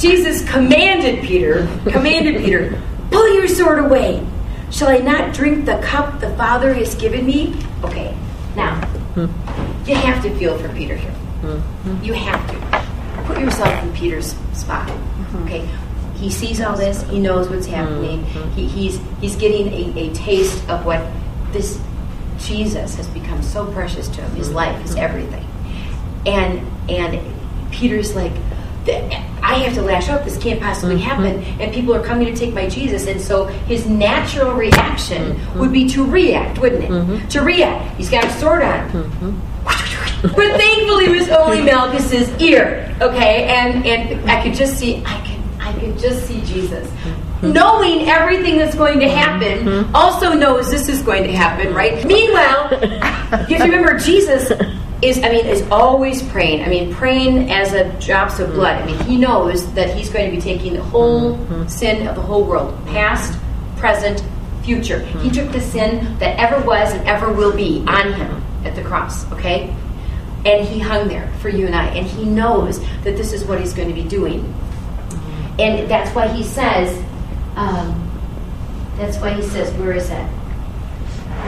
[0.00, 2.80] Jesus commanded Peter, commanded Peter,
[3.10, 4.26] pull your sword away.
[4.70, 7.54] Shall I not drink the cup the Father has given me?
[7.84, 8.16] Okay,
[8.56, 8.80] now,
[9.86, 11.14] you have to feel for Peter here.
[12.02, 12.80] You have to.
[13.24, 14.90] Put yourself in Peter's spot.
[15.42, 15.68] Okay?
[16.16, 18.24] He sees all this, he knows what's happening,
[18.54, 21.06] he, he's, he's getting a, a taste of what
[21.52, 21.80] this
[22.38, 25.46] Jesus has become so precious to him, his life, his everything.
[26.26, 27.20] And and
[27.70, 28.32] Peter's like,
[28.88, 30.24] I have to lash out.
[30.24, 31.04] This can't possibly mm-hmm.
[31.04, 31.42] happen.
[31.60, 33.06] And people are coming to take my Jesus.
[33.06, 35.58] And so his natural reaction mm-hmm.
[35.58, 36.90] would be to react, wouldn't it?
[36.90, 37.28] Mm-hmm.
[37.28, 37.96] To react.
[37.96, 39.42] He's got a sword on.
[40.22, 42.94] But thankfully, it was only Malchus's ear.
[43.00, 45.02] Okay, and and I could just see.
[45.06, 46.90] I could I could just see Jesus.
[47.42, 52.04] Knowing everything that's going to happen, also knows this is going to happen, right?
[52.04, 52.68] Meanwhile,
[53.48, 54.52] you have to remember Jesus
[55.02, 56.62] is I mean is always praying.
[56.62, 58.80] I mean praying as a drops of blood.
[58.82, 61.68] I mean he knows that he's going to be taking the whole mm-hmm.
[61.68, 63.38] sin of the whole world, past,
[63.76, 64.22] present,
[64.62, 65.00] future.
[65.00, 65.30] He mm-hmm.
[65.30, 69.30] took the sin that ever was and ever will be on him at the cross,
[69.32, 69.74] okay?
[70.44, 71.86] And he hung there for you and I.
[71.86, 74.40] And he knows that this is what he's going to be doing.
[74.40, 75.60] Mm-hmm.
[75.60, 76.96] And that's why he says,
[77.56, 78.06] um,
[78.96, 80.30] that's why he says, where is that?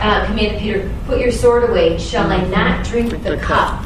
[0.03, 1.97] Uh, commanded Peter, Put your sword away.
[1.97, 3.83] Shall I not drink the cup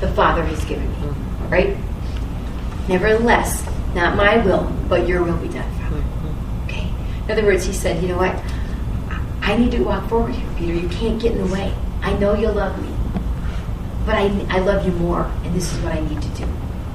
[0.00, 1.08] the Father has given me?
[1.48, 1.76] Right?
[2.88, 3.64] Nevertheless,
[3.94, 6.04] not my will, but your will be done, Father.
[6.64, 6.90] Okay?
[7.24, 8.36] In other words, he said, You know what?
[9.42, 10.74] I need to walk forward here, Peter.
[10.74, 11.72] You can't get in the way.
[12.00, 12.92] I know you love me,
[14.04, 16.48] but I, I love you more, and this is what I need to do.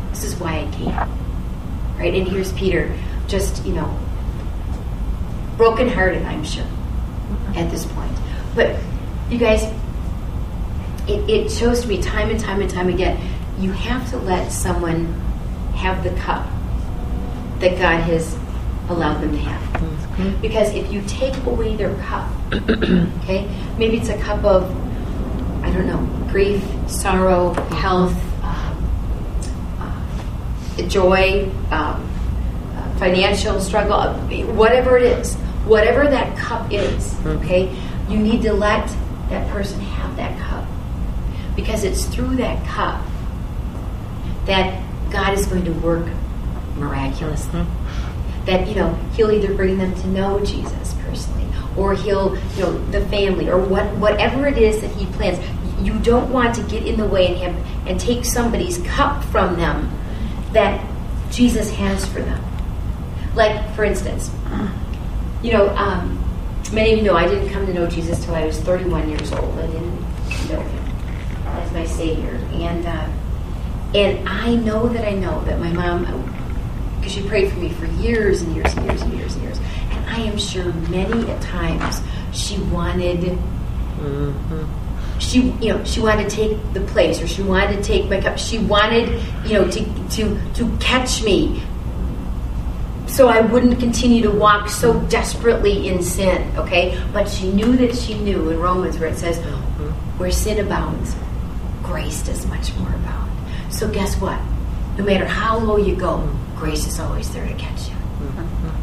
[0.09, 1.97] This is why I came.
[1.97, 2.13] Right?
[2.13, 2.93] And here's Peter,
[3.28, 3.97] just, you know,
[5.57, 6.65] brokenhearted, I'm sure
[7.56, 8.12] at this point.
[8.56, 8.76] But
[9.30, 9.64] you guys,
[11.08, 13.20] it, it shows to me time and time and time again,
[13.60, 15.06] you have to let someone
[15.76, 16.48] have the cup
[17.60, 18.38] that God has
[18.89, 20.41] allowed them to have.
[20.41, 24.64] Because if you take away their cup, okay, maybe it's a cup of,
[25.64, 28.78] I don't know, grief, sorrow, health, um,
[29.80, 32.10] uh, joy, um,
[32.76, 34.18] uh, financial struggle, uh,
[34.54, 35.38] whatever it is,
[35.68, 37.30] whatever that cup is, hmm.
[37.30, 37.76] okay,
[38.09, 38.88] you need to let
[39.30, 40.65] that person have that cup.
[41.55, 43.05] Because it's through that cup
[44.45, 46.07] that God is going to work
[46.76, 47.61] miraculously.
[47.61, 48.45] Hmm.
[48.45, 51.45] That, you know, He'll either bring them to know Jesus personally,
[51.76, 55.38] or He'll, you know, the family, or what, whatever it is that He plans.
[55.82, 59.57] You don't want to get in the way and, have, and take somebody's cup from
[59.57, 59.91] them
[60.53, 60.84] that
[61.30, 62.43] Jesus has for them.
[63.36, 64.32] Like, for instance,
[65.41, 66.23] you know, um,
[66.73, 69.31] many of you know I didn't come to know Jesus till I was 31 years
[69.31, 69.57] old.
[69.59, 69.99] I didn't
[70.49, 70.85] know Him
[71.45, 73.07] as my Savior, and uh,
[73.95, 76.05] and I know that I know that my mom,
[76.97, 79.57] because she prayed for me for years and years and years and years and years,
[79.91, 82.01] and I am sure many at times
[82.33, 83.38] she wanted.
[85.19, 88.21] She, you know, she wanted to take the place, or she wanted to take my
[88.21, 88.38] cup.
[88.38, 91.63] She wanted, you know, to to to catch me,
[93.18, 97.01] so I wouldn't continue to walk so desperately in sin, okay?
[97.11, 99.39] But she knew that she knew in Romans where it says,
[100.20, 101.15] where sin abounds,
[101.82, 103.32] grace does much more abound.
[103.74, 104.39] So guess what?
[104.99, 107.95] No matter how low you go, grace is always there to catch you.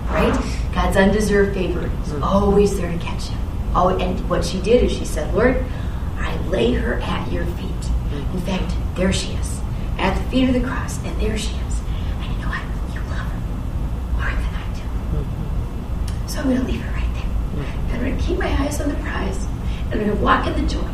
[0.09, 0.35] Right?
[0.75, 3.37] God's undeserved favor is always there to catch you.
[3.77, 5.65] Oh, and what she did is she said, Lord,
[6.19, 7.69] I lay her at your feet.
[8.33, 9.61] In fact, there she is,
[9.99, 11.81] at the feet of the cross, and there she is.
[12.21, 12.63] And you know what?
[12.95, 13.39] You love her
[14.13, 16.24] more than I do.
[16.35, 17.29] So I'm going to leave her right there.
[17.63, 19.47] And I'm going to keep my eyes on the prize.
[19.85, 20.91] And I'm going to walk in the joy.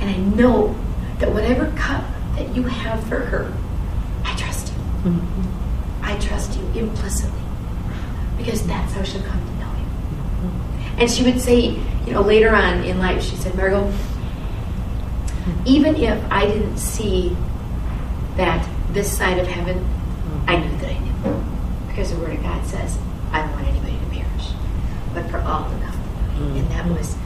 [0.00, 0.76] And I know
[1.18, 2.04] that whatever cup
[2.36, 3.50] that you have for her,
[4.22, 4.78] I trust you.
[5.12, 6.04] Mm-hmm.
[6.04, 7.40] I trust you implicitly.
[8.36, 9.86] Because that's how she'll come to know you.
[9.86, 11.00] Mm-hmm.
[11.00, 13.90] And she would say, you know, later on in life, she said, Margot,
[15.64, 17.34] even if I didn't see
[18.36, 19.88] that this side of heaven,
[20.46, 21.44] I knew that I knew.
[21.88, 22.98] Because the Word of God says,
[23.32, 24.52] I don't want anybody to perish,
[25.12, 26.54] but for all to come
[26.84, 26.96] to know you.
[26.96, 27.16] And that was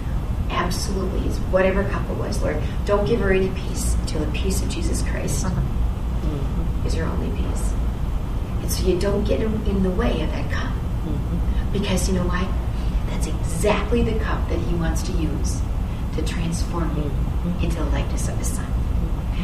[0.50, 4.62] absolutely, it's whatever cup it was, Lord, don't give her any peace until the peace
[4.62, 5.60] of Jesus Christ uh-huh.
[5.60, 6.86] mm-hmm.
[6.86, 7.72] is her only peace.
[8.60, 10.72] And so you don't get in in the way of that cup.
[10.72, 11.72] Mm-hmm.
[11.72, 12.46] Because you know why?
[13.10, 15.60] That's exactly the cup that he wants to use
[16.16, 17.64] to transform you mm-hmm.
[17.64, 18.66] into the likeness of his son.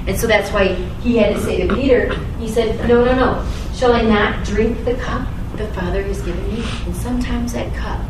[0.06, 3.50] And so that's why he had to say to Peter, he said, No, no, no.
[3.74, 6.64] Shall I not drink the cup the Father has given me?
[6.84, 8.00] And sometimes that cup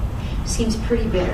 [0.44, 1.32] seems pretty bitter,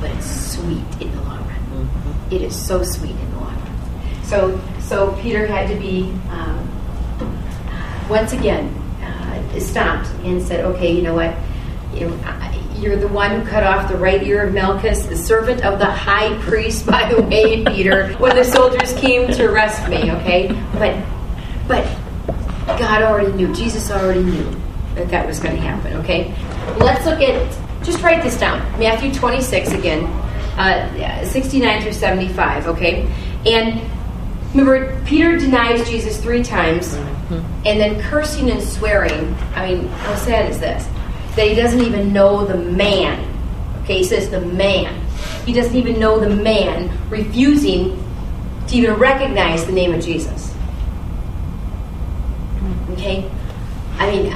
[0.00, 1.88] but it's sweet in the long run.
[2.30, 4.24] It is so sweet in the long run.
[4.24, 6.68] So, so Peter had to be um,
[8.08, 8.68] once again
[9.02, 11.34] uh, stopped and said, "Okay, you know what?
[11.94, 15.64] You- I- You're the one who cut off the right ear of Malchus, the servant
[15.64, 20.12] of the high priest, by the way, Peter, when the soldiers came to arrest me.
[20.12, 20.94] Okay, but
[21.66, 21.86] but
[22.78, 23.52] God already knew.
[23.54, 24.44] Jesus already knew
[24.94, 25.94] that that was going to happen.
[26.04, 26.34] Okay,
[26.78, 27.65] let's look at.
[27.86, 28.58] Just write this down.
[28.78, 30.04] Matthew 26 again,
[30.58, 32.66] uh, 69 through 75.
[32.66, 33.10] Okay,
[33.46, 33.80] and
[34.56, 39.34] Remember, Peter denies Jesus three times, and then cursing and swearing.
[39.54, 40.86] I mean, how sad is this?
[41.36, 43.22] That he doesn't even know the man.
[43.82, 44.98] Okay, he says the man.
[45.44, 48.02] He doesn't even know the man, refusing
[48.68, 50.54] to even recognize the name of Jesus.
[52.92, 53.30] Okay?
[53.98, 54.32] I mean,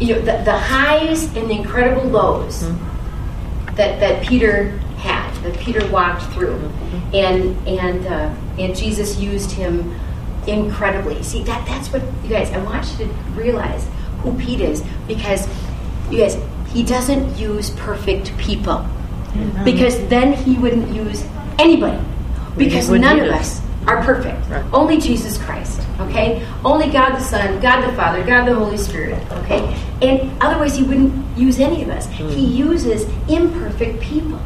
[0.00, 2.68] you know, the, the highs and the incredible lows
[3.76, 6.56] that, that Peter had, that Peter walked through,
[7.12, 9.94] and and uh, and Jesus used him
[10.46, 11.22] incredibly.
[11.22, 12.50] See that that's what you guys.
[12.52, 13.86] I want you to realize
[14.20, 15.46] who Pete is because
[16.10, 16.38] you guys
[16.72, 18.86] he doesn't use perfect people
[19.64, 21.24] because then he wouldn't use
[21.58, 22.02] anybody
[22.56, 23.60] because none of us.
[23.60, 24.48] us are perfect.
[24.48, 24.64] Right.
[24.72, 25.80] Only Jesus Christ.
[26.00, 26.46] Okay?
[26.64, 29.20] Only God the Son, God the Father, God the Holy Spirit.
[29.32, 29.60] Okay?
[30.02, 32.06] And otherwise, He wouldn't use any of us.
[32.08, 34.40] He uses imperfect people.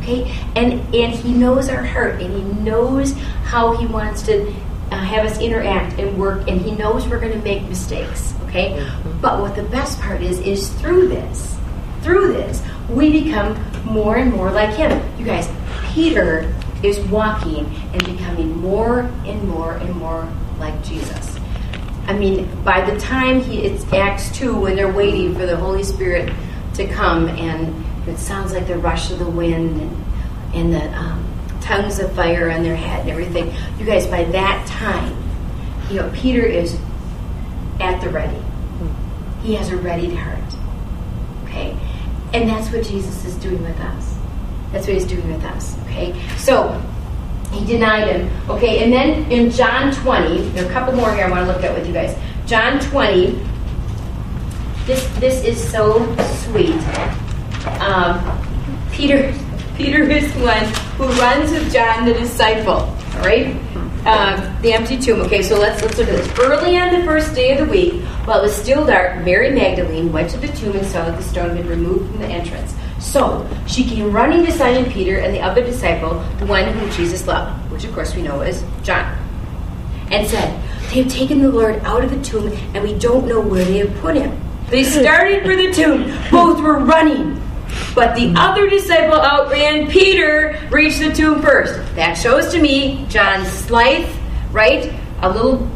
[0.00, 0.30] Okay?
[0.54, 3.12] And and He knows our heart, and He knows
[3.44, 4.48] how He wants to
[4.90, 8.34] uh, have us interact and work, and He knows we're going to make mistakes.
[8.48, 8.88] Okay?
[9.20, 11.56] But what the best part is, is through this,
[12.02, 15.02] through this, we become more and more like Him.
[15.18, 15.50] You guys,
[15.94, 17.64] Peter is walking
[17.94, 21.38] and becoming more and more and more like Jesus.
[22.06, 25.82] I mean, by the time he it's Acts two when they're waiting for the Holy
[25.82, 26.32] Spirit
[26.74, 30.04] to come, and it sounds like the rush of the wind and,
[30.54, 31.24] and the um,
[31.60, 33.54] tongues of fire on their head and everything.
[33.78, 35.16] You guys, by that time,
[35.90, 36.78] you know, Peter is
[37.80, 38.42] at the ready.
[39.42, 40.38] He has a ready heart.
[41.44, 41.76] Okay,
[42.32, 44.14] and that's what Jesus is doing with us.
[44.72, 45.78] That's what he's doing with us.
[45.84, 46.82] Okay, so
[47.54, 48.50] he denied him.
[48.50, 51.52] Okay, and then in John 20, there are a couple more here I want to
[51.52, 52.16] look at with you guys.
[52.46, 53.40] John 20,
[54.86, 56.04] this this is so
[56.44, 56.76] sweet.
[57.80, 58.20] Um,
[58.92, 59.32] Peter
[59.76, 60.64] Peter is one
[60.96, 62.92] who runs with John the disciple.
[63.14, 63.56] All right,
[64.06, 65.20] um, the empty tomb.
[65.22, 66.38] Okay, so let's let's look at this.
[66.38, 70.12] Early on the first day of the week, while it was still dark, Mary Magdalene
[70.12, 72.74] went to the tomb and saw that the stone had been removed from the entrance.
[73.04, 77.26] So she came running to Simon Peter and the other disciple, the one whom Jesus
[77.26, 79.16] loved, which of course we know is John,
[80.10, 83.40] and said, They have taken the Lord out of the tomb, and we don't know
[83.40, 84.40] where they have put him.
[84.68, 86.12] They started for the tomb.
[86.30, 87.40] Both were running.
[87.94, 91.74] But the other disciple outran Peter, reached the tomb first.
[91.94, 94.08] That shows to me John Slythe,
[94.50, 94.92] right?
[95.20, 95.68] A little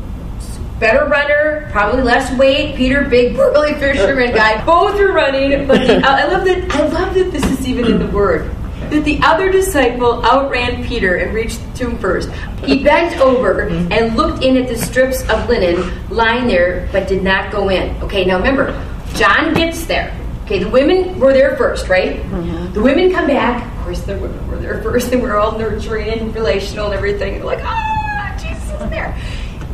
[0.79, 2.77] better runner, probably less weight.
[2.77, 4.65] Peter, big burly fisherman guy.
[4.65, 6.71] Both are running, but the, uh, I love that.
[6.73, 8.55] I love that this is even in the word.
[8.91, 12.31] That the other disciple outran Peter and reached the tomb first.
[12.65, 13.93] He bent over mm-hmm.
[13.93, 17.95] and looked in at the strips of linen lying there, but did not go in.
[18.03, 18.73] Okay, now remember,
[19.15, 20.17] John gets there.
[20.45, 22.17] Okay, the women were there first, right?
[22.17, 22.73] Mm-hmm.
[22.73, 23.67] The women come back.
[23.77, 25.11] Of course, the women were there first.
[25.11, 27.35] They were all nurturing and relational and everything.
[27.35, 29.15] They're like, ah, Jesus is there.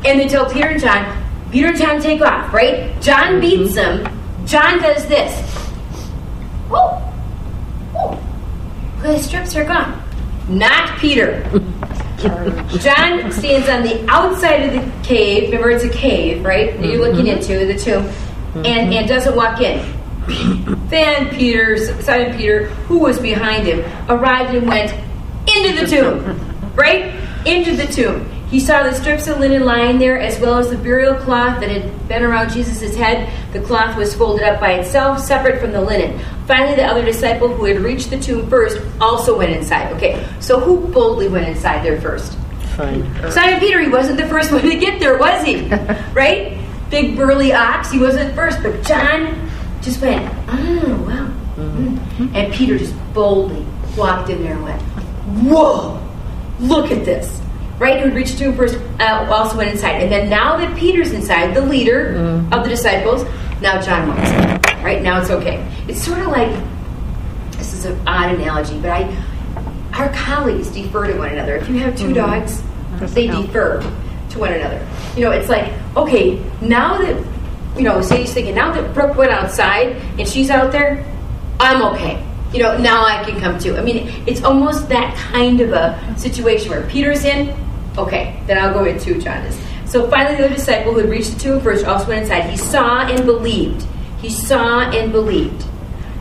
[0.04, 3.00] And they tell Peter and John, Peter and John take off, right?
[3.00, 3.40] John mm-hmm.
[3.40, 4.46] beats them.
[4.46, 5.32] John does this.
[6.68, 6.98] Whoa,
[7.92, 8.20] whoa.
[9.02, 10.02] The strips are gone.
[10.48, 11.42] Not Peter.
[12.18, 15.44] John stands on the outside of the cave.
[15.44, 16.78] Remember, it's a cave, right?
[16.78, 17.52] That you're looking mm-hmm.
[17.52, 18.04] into the tomb,
[18.56, 18.92] and mm-hmm.
[18.92, 19.78] and doesn't walk in.
[20.88, 24.92] then Peter, Simon Peter, who was behind him, arrived and went
[25.54, 27.14] into the tomb, right?
[27.46, 28.30] Into the tomb.
[28.54, 31.68] He saw the strips of linen lying there, as well as the burial cloth that
[31.68, 33.28] had been around Jesus' head.
[33.52, 36.20] The cloth was folded up by itself, separate from the linen.
[36.46, 39.92] Finally, the other disciple who had reached the tomb first also went inside.
[39.94, 42.38] Okay, so who boldly went inside there first?
[42.76, 43.32] Fine.
[43.32, 45.68] Simon Peter, he wasn't the first one to get there, was he?
[46.12, 46.56] right?
[46.90, 49.50] Big burly ox, he wasn't first, but John
[49.82, 51.28] just went, oh, wow.
[51.56, 52.32] Mm.
[52.36, 54.80] And Peter just boldly walked in there and went,
[55.42, 56.00] whoa,
[56.60, 57.40] look at this.
[57.78, 60.02] Right, who reached to him first, uh, also went inside.
[60.02, 62.14] And then now that Peter's inside, the leader
[62.52, 63.24] of the disciples,
[63.60, 64.84] now John walks in.
[64.84, 65.66] Right now it's okay.
[65.88, 66.50] It's sort of like
[67.52, 69.24] this is an odd analogy, but I
[69.94, 71.56] our colleagues defer to one another.
[71.56, 72.62] If you have 2 dogs,
[73.14, 73.80] they defer
[74.30, 74.86] to one another.
[75.16, 77.16] You know, it's like okay, now that
[77.76, 81.04] you know, Sadie's thinking now that Brooke went outside and she's out there,
[81.58, 82.22] I'm okay.
[82.54, 83.76] You know, now I can come too.
[83.76, 87.52] I mean, it's almost that kind of a situation where Peter's in,
[87.98, 89.60] okay, then I'll go in too, John is.
[89.90, 92.48] So finally, the other disciple who had reached the tomb first also went inside.
[92.48, 93.84] He saw and believed.
[94.20, 95.64] He saw and believed.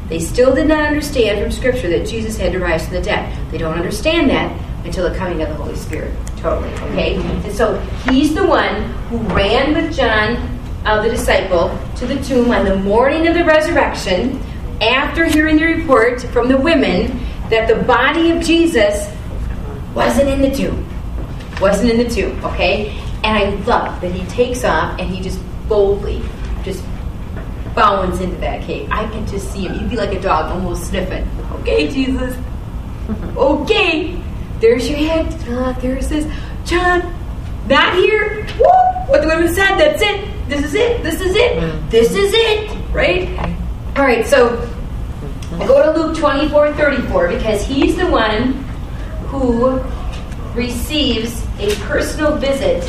[0.09, 3.51] They still did not understand from Scripture that Jesus had to rise from the dead.
[3.51, 6.13] They don't understand that until the coming of the Holy Spirit.
[6.37, 7.15] Totally, okay?
[7.15, 7.79] And so
[8.09, 10.35] he's the one who ran with John,
[10.83, 14.41] uh, the disciple, to the tomb on the morning of the resurrection
[14.83, 17.19] after hearing the report from the women
[17.49, 19.13] that the body of Jesus
[19.93, 20.87] wasn't in the tomb.
[21.61, 22.89] Wasn't in the tomb, okay?
[23.23, 26.21] And I love that he takes off and he just boldly
[26.63, 26.83] just
[27.75, 28.89] bounds into that cave.
[28.91, 29.79] I can just see him.
[29.79, 31.27] He'd be like a dog almost sniffing.
[31.61, 32.35] Okay, Jesus.
[33.35, 34.21] Okay.
[34.61, 35.27] There's your head.
[35.49, 36.25] Ah, there's this.
[36.63, 37.13] John,
[37.67, 38.47] not here.
[38.57, 38.65] Woo!
[39.07, 40.25] What the women said, that's it.
[40.47, 41.03] This is it.
[41.03, 41.91] This is it.
[41.91, 42.93] This is it.
[42.93, 43.27] Right?
[43.95, 44.57] All right, so
[45.59, 48.53] I go to Luke 24 34 because he's the one
[49.27, 49.79] who
[50.55, 52.83] receives a personal visit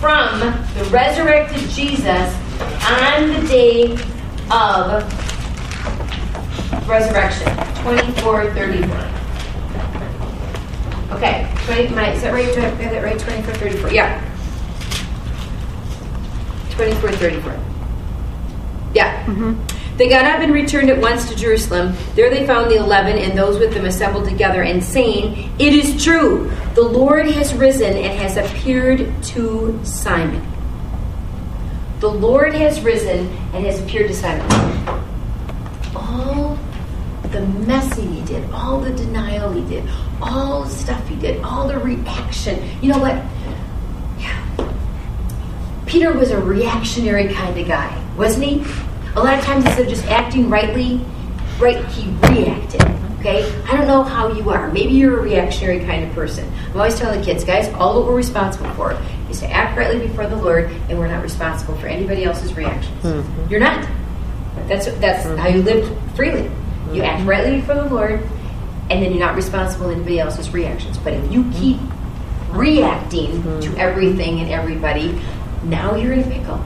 [0.00, 2.34] from the resurrected Jesus
[2.90, 3.92] on the day
[4.50, 5.02] of
[6.86, 7.48] resurrection.
[7.82, 8.96] 24 34.
[11.16, 12.54] Okay, 20, my, is that right?
[12.54, 13.18] Do I have that right?
[13.18, 13.92] 24 34.
[13.92, 14.20] Yeah.
[16.76, 17.69] 24 34.
[18.94, 19.24] Yeah.
[19.26, 19.96] Mm-hmm.
[19.96, 21.94] They got up and returned at once to Jerusalem.
[22.14, 26.02] There they found the eleven and those with them assembled together and saying, It is
[26.02, 30.46] true, the Lord has risen and has appeared to Simon.
[32.00, 34.50] The Lord has risen and has appeared to Simon.
[35.94, 36.58] All
[37.24, 39.88] the messing he did, all the denial he did,
[40.22, 42.66] all the stuff he did, all the reaction.
[42.80, 43.16] You know what?
[44.18, 44.74] Yeah.
[45.86, 48.64] Peter was a reactionary kind of guy, wasn't he?
[49.16, 51.00] A lot of times instead of just acting rightly,
[51.58, 52.82] right, he reacted.
[53.18, 53.50] Okay?
[53.64, 54.70] I don't know how you are.
[54.70, 56.50] Maybe you're a reactionary kind of person.
[56.68, 58.96] I'm always telling the kids, guys, all that we're responsible for
[59.30, 63.02] is to act rightly before the Lord, and we're not responsible for anybody else's reactions.
[63.02, 63.50] Mm-hmm.
[63.50, 63.88] You're not.
[64.68, 65.36] That's that's mm-hmm.
[65.38, 66.42] how you live freely.
[66.42, 67.02] You mm-hmm.
[67.02, 68.20] act rightly before the Lord,
[68.90, 70.98] and then you're not responsible for anybody else's reactions.
[70.98, 71.78] But if you keep
[72.50, 75.20] reacting to everything and everybody,
[75.64, 76.62] now you're in a pickle.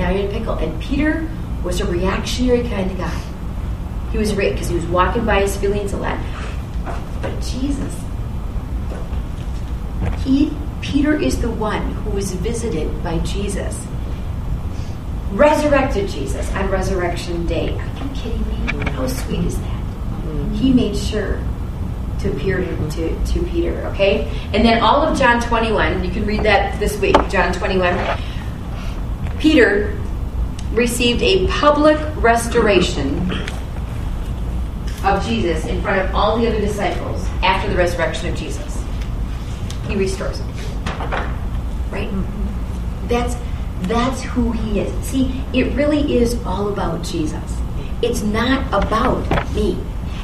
[0.00, 0.54] Now you're in a pickle.
[0.54, 1.28] And Peter
[1.62, 3.22] was a reactionary kind of guy.
[4.12, 6.18] He was right because he was walking by his feelings a lot.
[7.20, 7.94] But Jesus,
[10.24, 13.86] he Peter is the one who was visited by Jesus.
[15.32, 17.78] Resurrected Jesus on resurrection day.
[17.78, 18.90] Are you kidding me?
[18.92, 19.66] How sweet is that?
[19.66, 20.54] Mm-hmm.
[20.54, 21.38] He made sure
[22.20, 24.26] to appear to, to, to Peter, okay?
[24.54, 27.94] And then all of John 21, you can read that this week, John 21.
[29.40, 29.98] Peter
[30.72, 33.30] received a public restoration
[35.02, 38.84] of Jesus in front of all the other disciples after the resurrection of Jesus.
[39.88, 40.48] He restores them.
[41.90, 42.10] Right?
[43.08, 43.34] That's
[43.88, 45.06] that's who he is.
[45.06, 47.56] See, it really is all about Jesus.
[48.02, 49.78] It's not about me.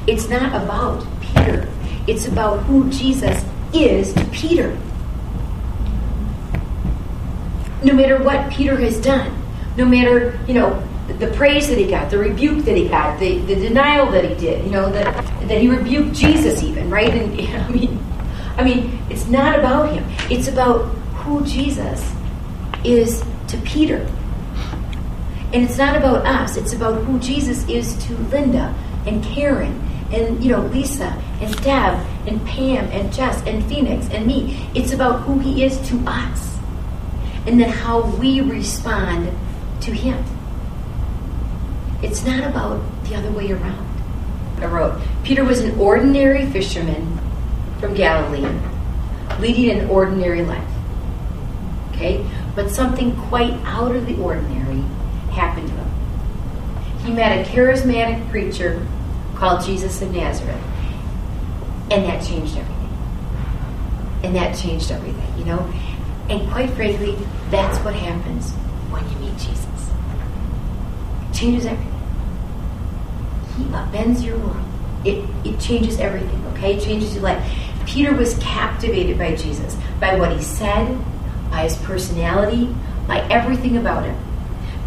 [0.06, 1.66] It's not about Peter.
[2.06, 3.42] It's about who Jesus
[3.72, 4.78] is to Peter.
[7.82, 9.42] No matter what Peter has done,
[9.76, 10.82] no matter, you know,
[11.18, 14.34] the praise that he got, the rebuke that he got, the, the denial that he
[14.34, 15.14] did, you know, that,
[15.48, 17.10] that he rebuked Jesus even, right?
[17.10, 18.04] And I mean,
[18.56, 20.04] I mean, it's not about him.
[20.30, 20.82] It's about
[21.22, 22.12] who Jesus
[22.84, 24.06] is to Peter.
[25.52, 26.56] And it's not about us.
[26.56, 28.74] It's about who Jesus is to Linda
[29.06, 29.80] and Karen
[30.12, 31.10] and you know Lisa
[31.40, 31.94] and Deb
[32.26, 34.68] and Pam and Jess and Phoenix and me.
[34.74, 36.55] It's about who he is to us.
[37.46, 39.30] And then how we respond
[39.82, 40.24] to him.
[42.02, 43.86] It's not about the other way around.
[44.58, 47.18] I wrote, Peter was an ordinary fisherman
[47.78, 48.48] from Galilee,
[49.38, 50.68] leading an ordinary life.
[51.92, 52.26] Okay?
[52.54, 54.80] But something quite out of the ordinary
[55.30, 55.90] happened to him.
[57.04, 58.86] He met a charismatic preacher
[59.34, 60.60] called Jesus of Nazareth.
[61.90, 62.98] And that changed everything.
[64.24, 65.72] And that changed everything, you know?
[66.28, 67.16] And quite frankly,
[67.50, 68.50] that's what happens
[68.90, 69.90] when you meet Jesus.
[71.22, 71.92] It changes everything.
[73.56, 74.64] He upends your world.
[75.04, 76.76] It, it changes everything, okay?
[76.76, 77.42] It changes your life.
[77.86, 80.98] Peter was captivated by Jesus, by what he said,
[81.50, 82.74] by his personality,
[83.06, 84.18] by everything about him.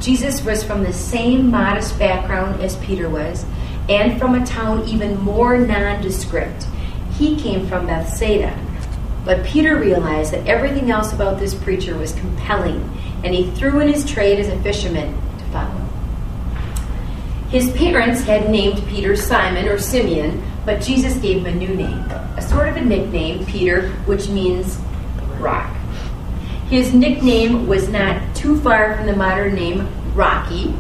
[0.02, 3.46] Jesus was from the same modest background as Peter was,
[3.88, 6.68] and from a town even more nondescript.
[7.18, 8.58] He came from Bethsaida.
[9.26, 12.82] But Peter realized that everything else about this preacher was compelling,
[13.24, 15.90] and he threw in his trade as a fisherman to follow.
[17.50, 22.00] His parents had named Peter Simon or Simeon, but Jesus gave him a new name,
[22.38, 24.78] a sort of a nickname, Peter, which means
[25.40, 25.76] rock.
[26.70, 30.76] His nickname was not too far from the modern name Rocky,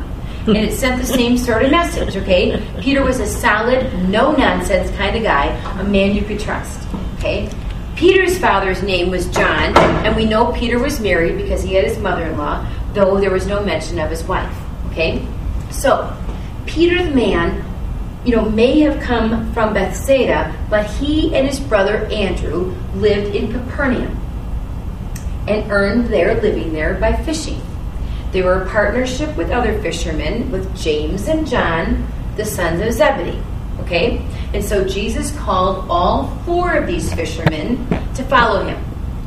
[0.45, 2.63] and it sent the same sort of message, okay?
[2.79, 5.47] Peter was a solid, no nonsense kind of guy,
[5.79, 6.87] a man you could trust,
[7.17, 7.49] okay?
[7.99, 11.99] Peter's father's name was John, and we know Peter was married because he had his
[11.99, 14.55] mother in law, though there was no mention of his wife,
[14.87, 15.27] okay?
[15.69, 16.15] So,
[16.65, 17.61] Peter the man,
[18.23, 23.51] you know, may have come from Bethsaida, but he and his brother Andrew lived in
[23.51, 24.17] Capernaum
[25.49, 27.61] and earned their living there by fishing.
[28.31, 33.43] They were a partnership with other fishermen, with James and John, the sons of Zebedee.
[33.89, 34.23] Okay?
[34.53, 38.79] And so Jesus called all four of these fishermen to follow him.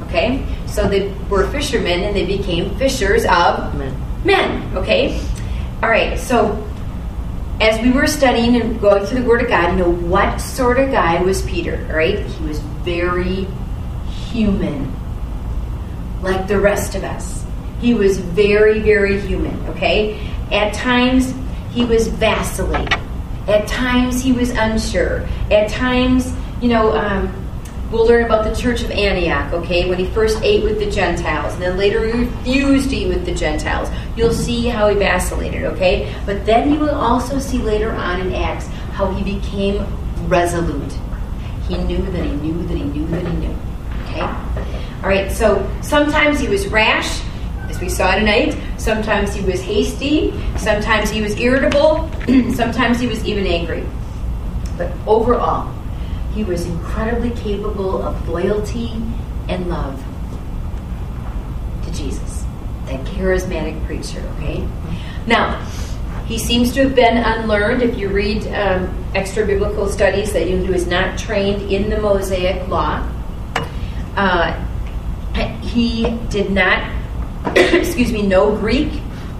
[0.04, 0.46] Okay?
[0.66, 3.92] So they were fishermen and they became fishers of Men.
[4.24, 4.76] men.
[4.76, 5.20] Okay?
[5.82, 6.64] All right, so
[7.60, 10.78] as we were studying and going through the Word of God, you know what sort
[10.78, 12.20] of guy was Peter, right?
[12.20, 13.48] He was very
[14.30, 14.94] human,
[16.22, 17.44] like the rest of us.
[17.80, 20.24] He was very, very human, okay?
[20.52, 21.34] At times,
[21.72, 23.01] he was vacillating.
[23.48, 25.26] At times, he was unsure.
[25.50, 27.32] At times, you know, um,
[27.90, 31.52] we'll learn about the Church of Antioch, okay, when he first ate with the Gentiles,
[31.54, 33.90] and then later he refused to eat with the Gentiles.
[34.16, 36.14] You'll see how he vacillated, okay?
[36.24, 39.84] But then you will also see later on in Acts how he became
[40.28, 40.92] resolute.
[41.68, 43.56] He knew that he knew that he knew that he knew,
[44.04, 44.20] okay?
[44.22, 47.31] All right, so sometimes he was rash, as
[47.82, 48.56] we saw tonight.
[48.78, 50.32] Sometimes he was hasty.
[50.56, 52.08] Sometimes he was irritable.
[52.54, 53.84] sometimes he was even angry.
[54.78, 55.70] But overall,
[56.32, 58.92] he was incredibly capable of loyalty
[59.48, 60.02] and love
[61.84, 62.44] to Jesus,
[62.86, 64.66] that charismatic preacher, okay?
[65.26, 65.60] Now,
[66.26, 67.82] he seems to have been unlearned.
[67.82, 72.66] If you read um, extra biblical studies, that he was not trained in the Mosaic
[72.68, 73.06] law.
[74.16, 74.68] Uh,
[75.62, 76.82] he did not,
[77.56, 78.92] excuse me, no Greek,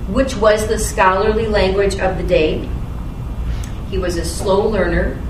[0.09, 2.68] which was the scholarly language of the day.
[3.90, 5.20] He was a slow learner.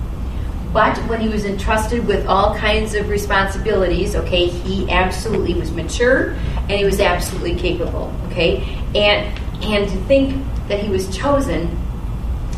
[0.72, 6.30] But when he was entrusted with all kinds of responsibilities, okay, he absolutely was mature
[6.30, 8.62] and he was absolutely capable, okay?
[8.94, 11.78] And and to think that he was chosen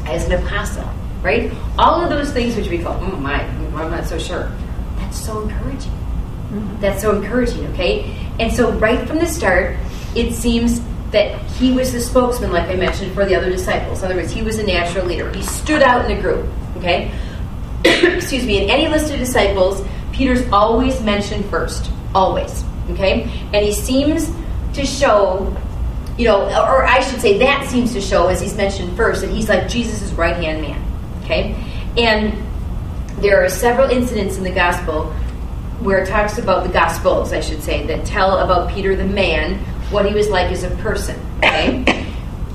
[0.07, 0.89] as an apostle,
[1.23, 1.53] right?
[1.77, 4.53] All of those things which we go, oh my, mm, I'm not so sure.
[4.97, 5.91] That's so encouraging.
[5.91, 6.81] Mm-hmm.
[6.81, 8.17] That's so encouraging, okay?
[8.39, 9.77] And so right from the start,
[10.17, 14.01] it seems that he was the spokesman, like I mentioned, for the other disciples.
[14.01, 15.33] In other words, he was a natural leader.
[15.33, 17.13] He stood out in the group, okay?
[17.85, 21.91] excuse me, in any list of disciples, Peter's always mentioned first.
[22.15, 22.65] Always.
[22.91, 23.23] Okay?
[23.53, 24.31] And he seems
[24.75, 25.55] to show,
[26.17, 29.31] you know, or I should say that seems to show, as he's mentioned first, that
[29.31, 30.83] he's like Jesus' right hand man.
[31.25, 31.55] Okay?
[31.97, 32.43] And
[33.21, 35.13] there are several incidents in the gospel
[35.81, 39.63] where it talks about the gospels, I should say, that tell about Peter the man,
[39.95, 41.19] what he was like as a person.
[41.39, 41.85] Okay?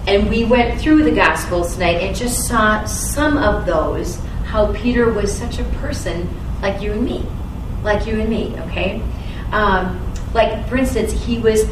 [0.08, 5.12] and we went through the gospels tonight and just saw some of those how Peter
[5.14, 6.28] was such a person
[6.62, 7.26] like you and me,
[7.84, 9.02] like you and me, okay?
[9.52, 11.66] Um, like, for instance, he was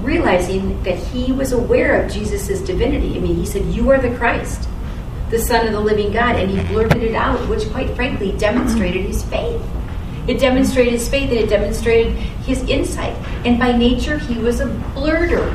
[0.00, 3.16] realizing that he was aware of Jesus' divinity.
[3.16, 4.68] I mean, he said, You are the Christ,
[5.30, 9.06] the Son of the living God, and he blurted it out, which, quite frankly, demonstrated
[9.06, 9.62] his faith.
[10.26, 12.12] It demonstrated his faith and it demonstrated
[12.44, 13.16] his insight.
[13.44, 15.52] And by nature, he was a blurter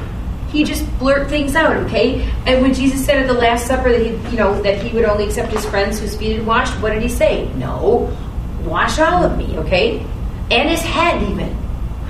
[0.51, 2.21] he just blurt things out, okay?
[2.45, 5.05] And when Jesus said at the Last Supper that he, you know, that he would
[5.05, 7.51] only accept his friends whose feet had washed, what did he say?
[7.55, 8.15] No,
[8.63, 9.99] wash all of me, okay?
[10.49, 11.55] And his head even.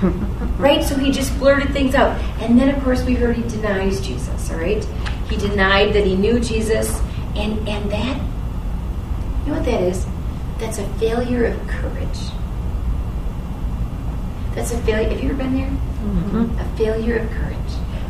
[0.58, 0.84] right?
[0.84, 2.16] So he just blurted things out.
[2.40, 4.84] And then of course we heard he denies Jesus, all right?
[5.28, 7.00] He denied that he knew Jesus,
[7.34, 8.16] and and that
[9.44, 10.06] you know what that is?
[10.58, 12.18] That's a failure of courage.
[14.58, 15.08] That's a failure.
[15.10, 15.70] Have you ever been there?
[15.70, 16.58] Mm-hmm.
[16.58, 17.56] A failure of courage.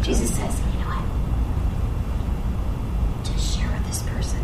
[0.00, 1.04] Jesus says, you know what?
[3.26, 4.40] Just share with this person.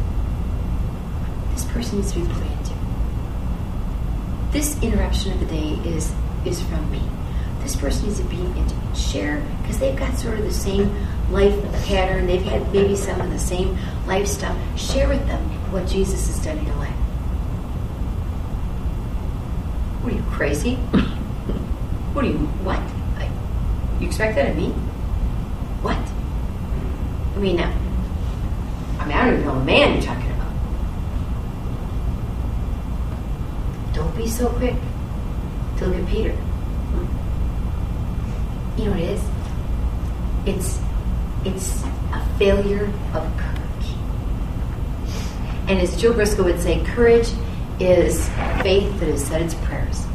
[1.55, 2.75] This person needs to be poured into.
[4.51, 6.13] This interruption of the day is
[6.45, 7.01] is from me.
[7.63, 10.95] This person needs to be into share because they've got sort of the same
[11.31, 12.27] life pattern.
[12.27, 14.59] They've had maybe some of the same life stuff.
[14.79, 15.41] Share with them
[15.73, 16.95] what Jesus has done in your life.
[20.05, 20.79] Are you, crazy?
[22.15, 22.81] what do you, what?
[23.19, 23.31] Like,
[24.01, 24.69] you expect that of me?
[25.83, 25.99] What?
[27.35, 27.73] I mean, uh,
[29.01, 30.53] I mean, I don't even know the man you're talking about.
[33.93, 34.77] Don't be so quick
[35.79, 36.31] to look at Peter.
[38.77, 39.23] You know what it is?
[40.47, 40.81] It's
[41.45, 43.89] it's a failure of courage.
[45.69, 47.29] And as Jill Briscoe would say, courage
[47.81, 48.29] is
[48.63, 50.07] faith that has said its prayers.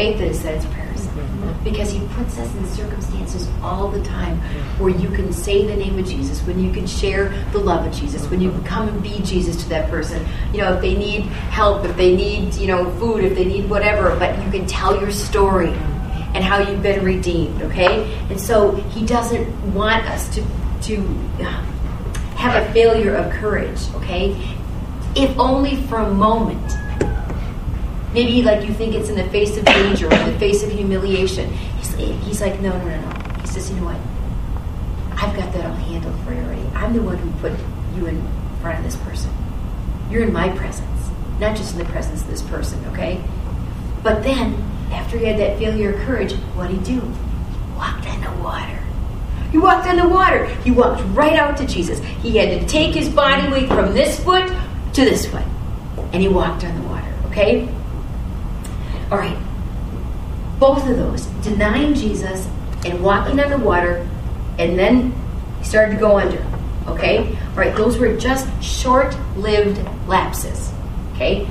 [0.00, 1.00] Faith that has said its prayers.
[1.00, 1.62] Mm-hmm.
[1.62, 4.38] Because he puts us in circumstances all the time
[4.78, 7.92] where you can say the name of Jesus, when you can share the love of
[7.92, 10.26] Jesus, when you can come and be Jesus to that person.
[10.54, 13.68] You know, if they need help, if they need, you know, food, if they need
[13.68, 15.68] whatever, but you can tell your story
[16.32, 18.10] and how you've been redeemed, okay?
[18.30, 20.42] And so he doesn't want us to
[20.84, 20.96] to
[22.36, 24.34] have a failure of courage, okay?
[25.14, 26.72] If only for a moment.
[28.12, 30.72] Maybe like you think it's in the face of danger or in the face of
[30.72, 31.48] humiliation.
[31.50, 33.40] He's, he's like, no, no, no, no.
[33.40, 33.96] He says, you know what?
[35.22, 36.66] I've got that all handled for you already.
[36.74, 37.52] I'm the one who put
[37.94, 38.26] you in
[38.60, 39.30] front of this person.
[40.10, 43.22] You're in my presence, not just in the presence of this person, okay?
[44.02, 44.54] But then,
[44.90, 47.00] after he had that failure of courage, what did he do?
[47.00, 48.82] He walked on the water.
[49.52, 50.46] He walked on the water.
[50.46, 52.00] He walked right out to Jesus.
[52.22, 54.48] He had to take his body weight from this foot
[54.94, 55.44] to this foot.
[56.12, 57.68] And he walked on the water, okay?
[59.10, 59.38] All right.
[60.58, 62.46] Both of those, denying Jesus
[62.84, 64.06] and walking on the water,
[64.58, 65.14] and then
[65.58, 66.44] he started to go under,
[66.86, 67.36] okay?
[67.50, 70.72] All right, those were just short lived lapses,
[71.14, 71.48] okay?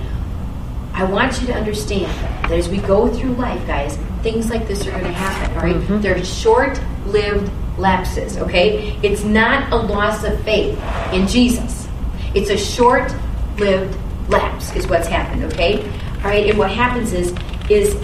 [0.93, 2.11] I want you to understand
[2.43, 5.63] that as we go through life, guys, things like this are going to happen, all
[5.63, 5.75] right?
[5.75, 6.01] Mm-hmm.
[6.01, 8.97] They're short lived lapses, okay?
[9.01, 10.79] It's not a loss of faith
[11.13, 11.87] in Jesus.
[12.35, 13.13] It's a short
[13.57, 13.97] lived
[14.29, 15.89] lapse, is what's happened, okay?
[16.23, 17.33] Right, and what happens is,
[17.69, 17.95] is,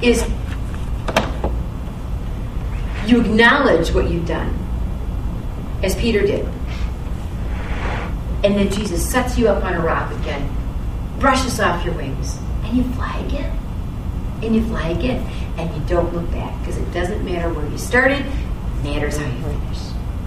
[0.00, 0.24] is
[3.06, 4.56] you acknowledge what you've done,
[5.82, 6.46] as Peter did.
[8.42, 10.50] And then Jesus sets you up on a rock again,
[11.18, 13.58] brushes off your wings, and you fly again.
[14.42, 15.26] And you fly again.
[15.56, 19.26] And you don't look back because it doesn't matter where you started, it matters how
[19.26, 19.78] you finish.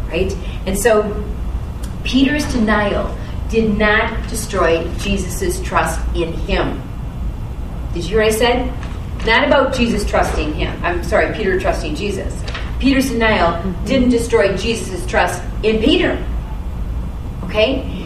[0.07, 0.37] Right?
[0.65, 1.23] And so
[2.03, 3.15] Peter's denial
[3.49, 6.81] did not destroy Jesus' trust in him.
[7.93, 9.25] Did you hear what I said?
[9.25, 10.77] Not about Jesus trusting him.
[10.83, 12.33] I'm sorry, Peter trusting Jesus.
[12.79, 16.23] Peter's denial didn't destroy Jesus' trust in Peter.
[17.43, 17.97] Okay?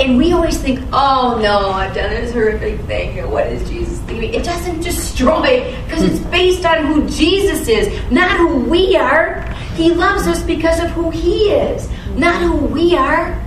[0.00, 3.30] And we always think, oh no, I've done this horrific thing.
[3.30, 4.34] What is Jesus thinking?
[4.34, 6.30] It doesn't destroy because it's hmm.
[6.30, 9.42] based on who Jesus is, not who we are.
[9.76, 13.40] He loves us because of who He is, not who we are.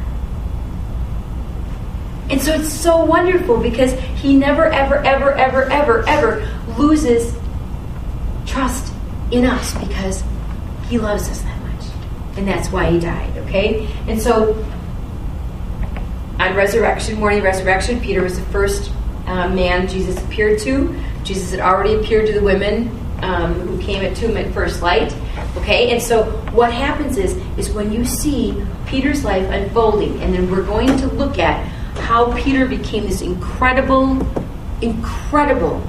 [2.29, 7.35] And so it's so wonderful because He never, ever, ever, ever, ever, ever loses
[8.45, 8.93] trust
[9.31, 10.23] in us because
[10.89, 11.85] He loves us that much.
[12.37, 13.87] And that's why He died, okay?
[14.07, 14.53] And so
[16.39, 18.91] on resurrection, morning resurrection, Peter was the first
[19.25, 20.95] uh, man Jesus appeared to.
[21.23, 22.89] Jesus had already appeared to the women
[23.21, 25.15] um, who came at to him at first light.
[25.57, 30.49] Okay, and so what happens is is when you see Peter's life unfolding, and then
[30.49, 31.67] we're going to look at
[32.07, 34.25] how Peter became this incredible,
[34.81, 35.85] incredible.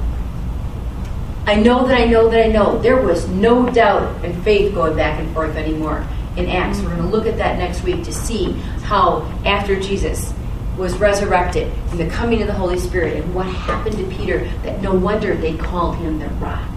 [1.46, 2.76] I know that I know that I know.
[2.78, 6.04] There was no doubt and faith going back and forth anymore
[6.36, 6.80] in Acts.
[6.80, 10.34] We're going to look at that next week to see how after Jesus
[10.76, 14.82] was resurrected and the coming of the Holy Spirit and what happened to Peter that
[14.82, 16.68] no wonder they called him the rock.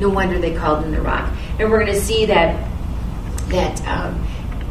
[0.00, 1.32] No wonder they called him the rock.
[1.60, 2.68] And we're going to see that
[3.46, 4.26] that um,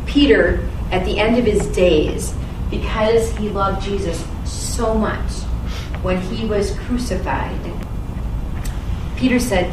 [0.05, 2.35] Peter, at the end of his days,
[2.69, 5.31] because he loved Jesus so much,
[6.01, 7.59] when he was crucified,
[9.17, 9.71] Peter said,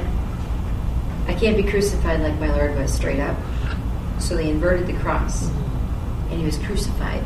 [1.27, 3.37] I can't be crucified like my Lord was straight up.
[4.19, 5.49] So they inverted the cross,
[6.31, 7.25] and he was crucified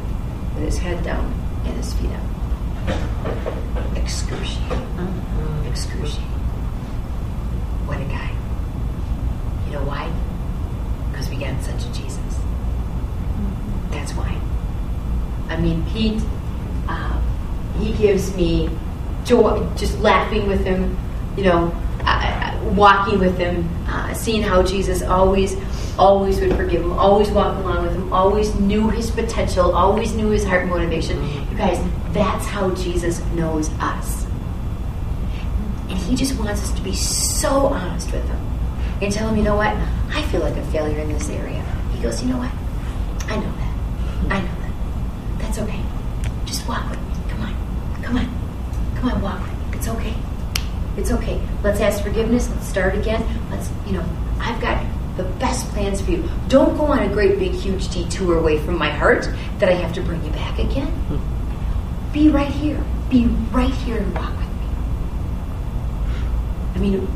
[0.55, 1.33] with his head down
[1.65, 3.97] and his feet up.
[3.97, 4.79] Excruciating.
[4.97, 5.67] Mm-hmm.
[5.69, 6.25] Excruciating.
[7.87, 8.31] What a guy.
[9.67, 10.11] You know why?
[11.11, 12.17] Because we got such a Jesus.
[12.17, 13.91] Mm-hmm.
[13.91, 14.41] That's why.
[15.49, 16.23] I mean, Pete,
[16.89, 17.21] uh,
[17.79, 18.71] he gives me
[19.25, 20.97] joy just laughing with him,
[21.37, 21.75] you know,
[22.05, 25.57] uh, walking with him, uh, seeing how Jesus always,
[25.99, 30.31] always would forgive him, always walk along with him, always knew his potential, always knew
[30.31, 31.23] his heart motivation.
[31.51, 31.79] You guys,
[32.13, 34.27] that's how Jesus knows us.
[35.89, 38.39] And he just wants us to be so honest with him
[39.03, 39.75] and tell him, you know what?
[40.11, 41.63] I feel like a failure in this area.
[41.93, 42.51] He goes, you know what?
[43.31, 44.33] I know that.
[44.33, 44.56] I know.
[45.47, 45.81] That's okay.
[46.45, 47.31] Just walk with me.
[47.31, 48.03] Come on.
[48.03, 48.97] Come on.
[48.97, 49.79] Come on, walk with me.
[49.79, 50.15] It's okay.
[50.97, 51.41] It's okay.
[51.63, 52.51] Let's ask forgiveness.
[52.51, 53.25] Let's start again.
[53.49, 54.05] Let's, you know,
[54.41, 54.85] I've got
[55.17, 56.29] the best plans for you.
[56.49, 59.29] Don't go on a great big huge detour away from my heart
[59.61, 60.93] that I have to bring you back again.
[62.13, 62.83] Be right here.
[63.09, 64.67] Be right here and walk with me.
[66.75, 67.09] I mean,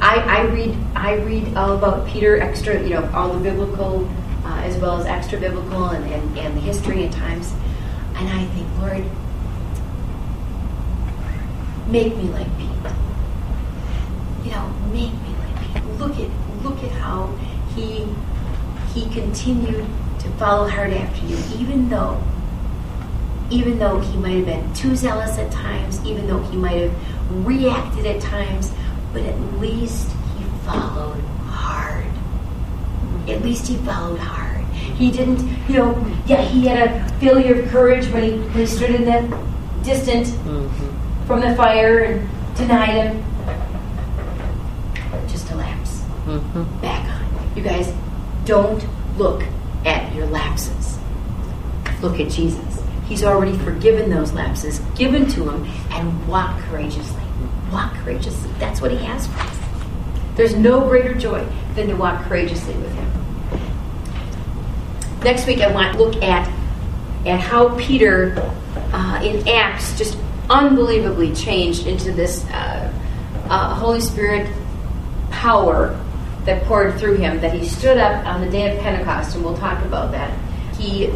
[0.00, 4.06] I, I read I read all about Peter extra, you know, all the biblical
[4.44, 7.52] uh, as well as extra biblical and, and, and the history and times,
[8.16, 9.04] and I think, Lord,
[11.90, 12.70] make me like Pete.
[14.44, 15.84] You know, make me like Pete.
[15.98, 16.30] Look at
[16.62, 17.26] look at how
[17.74, 18.06] he
[18.94, 19.86] he continued
[20.20, 22.22] to follow hard after you, even though
[23.50, 27.46] even though he might have been too zealous at times, even though he might have
[27.46, 28.72] reacted at times,
[29.12, 31.22] but at least he followed.
[33.28, 34.64] At least he followed hard.
[34.74, 38.66] He didn't, you know, yeah, he had a failure of courage when he, when he
[38.66, 39.38] stood in the
[39.82, 41.26] distant Mm-hmm.
[41.26, 43.24] from the fire and denied him.
[45.28, 46.00] Just a lapse.
[46.26, 46.80] Mm-hmm.
[46.80, 47.56] Back on.
[47.56, 47.92] You guys,
[48.44, 48.84] don't
[49.18, 49.42] look
[49.84, 50.98] at your lapses.
[52.02, 52.82] Look at Jesus.
[53.06, 57.22] He's already forgiven those lapses, given to him, and walk courageously.
[57.72, 58.50] Walk courageously.
[58.58, 59.58] That's what he has for us.
[60.36, 63.10] There's no greater joy than to walk courageously with him.
[65.24, 66.46] Next week, I want to look at
[67.24, 68.34] at how Peter
[68.92, 70.18] uh, in Acts just
[70.50, 72.92] unbelievably changed into this uh,
[73.48, 74.46] uh, Holy Spirit
[75.30, 75.98] power
[76.44, 77.40] that poured through him.
[77.40, 80.38] That he stood up on the day of Pentecost, and we'll talk about that.
[80.76, 81.10] He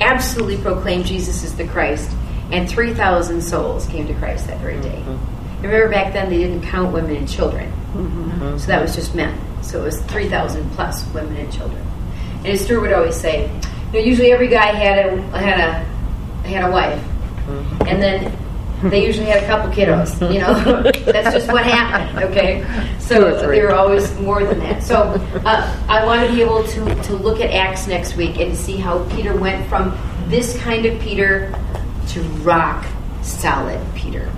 [0.00, 2.12] absolutely proclaimed Jesus is the Christ,
[2.52, 5.02] and 3,000 souls came to Christ that very day.
[5.62, 7.72] Remember back then they didn't count women and children,
[8.56, 9.36] so that was just men.
[9.64, 11.87] So it was 3,000 plus women and children.
[12.38, 13.50] And as Stuart would always say,
[13.92, 17.02] you know, usually every guy had a had a had a wife,
[17.86, 18.36] and then
[18.90, 20.20] they usually had a couple kiddos.
[20.32, 20.82] You know,
[21.12, 22.30] that's just what happened.
[22.30, 22.64] Okay,
[22.98, 24.82] so there were always more than that.
[24.82, 24.96] So
[25.44, 28.76] uh, I want to be able to to look at Acts next week and see
[28.76, 29.96] how Peter went from
[30.28, 31.52] this kind of Peter
[32.08, 32.86] to rock
[33.22, 34.30] solid Peter.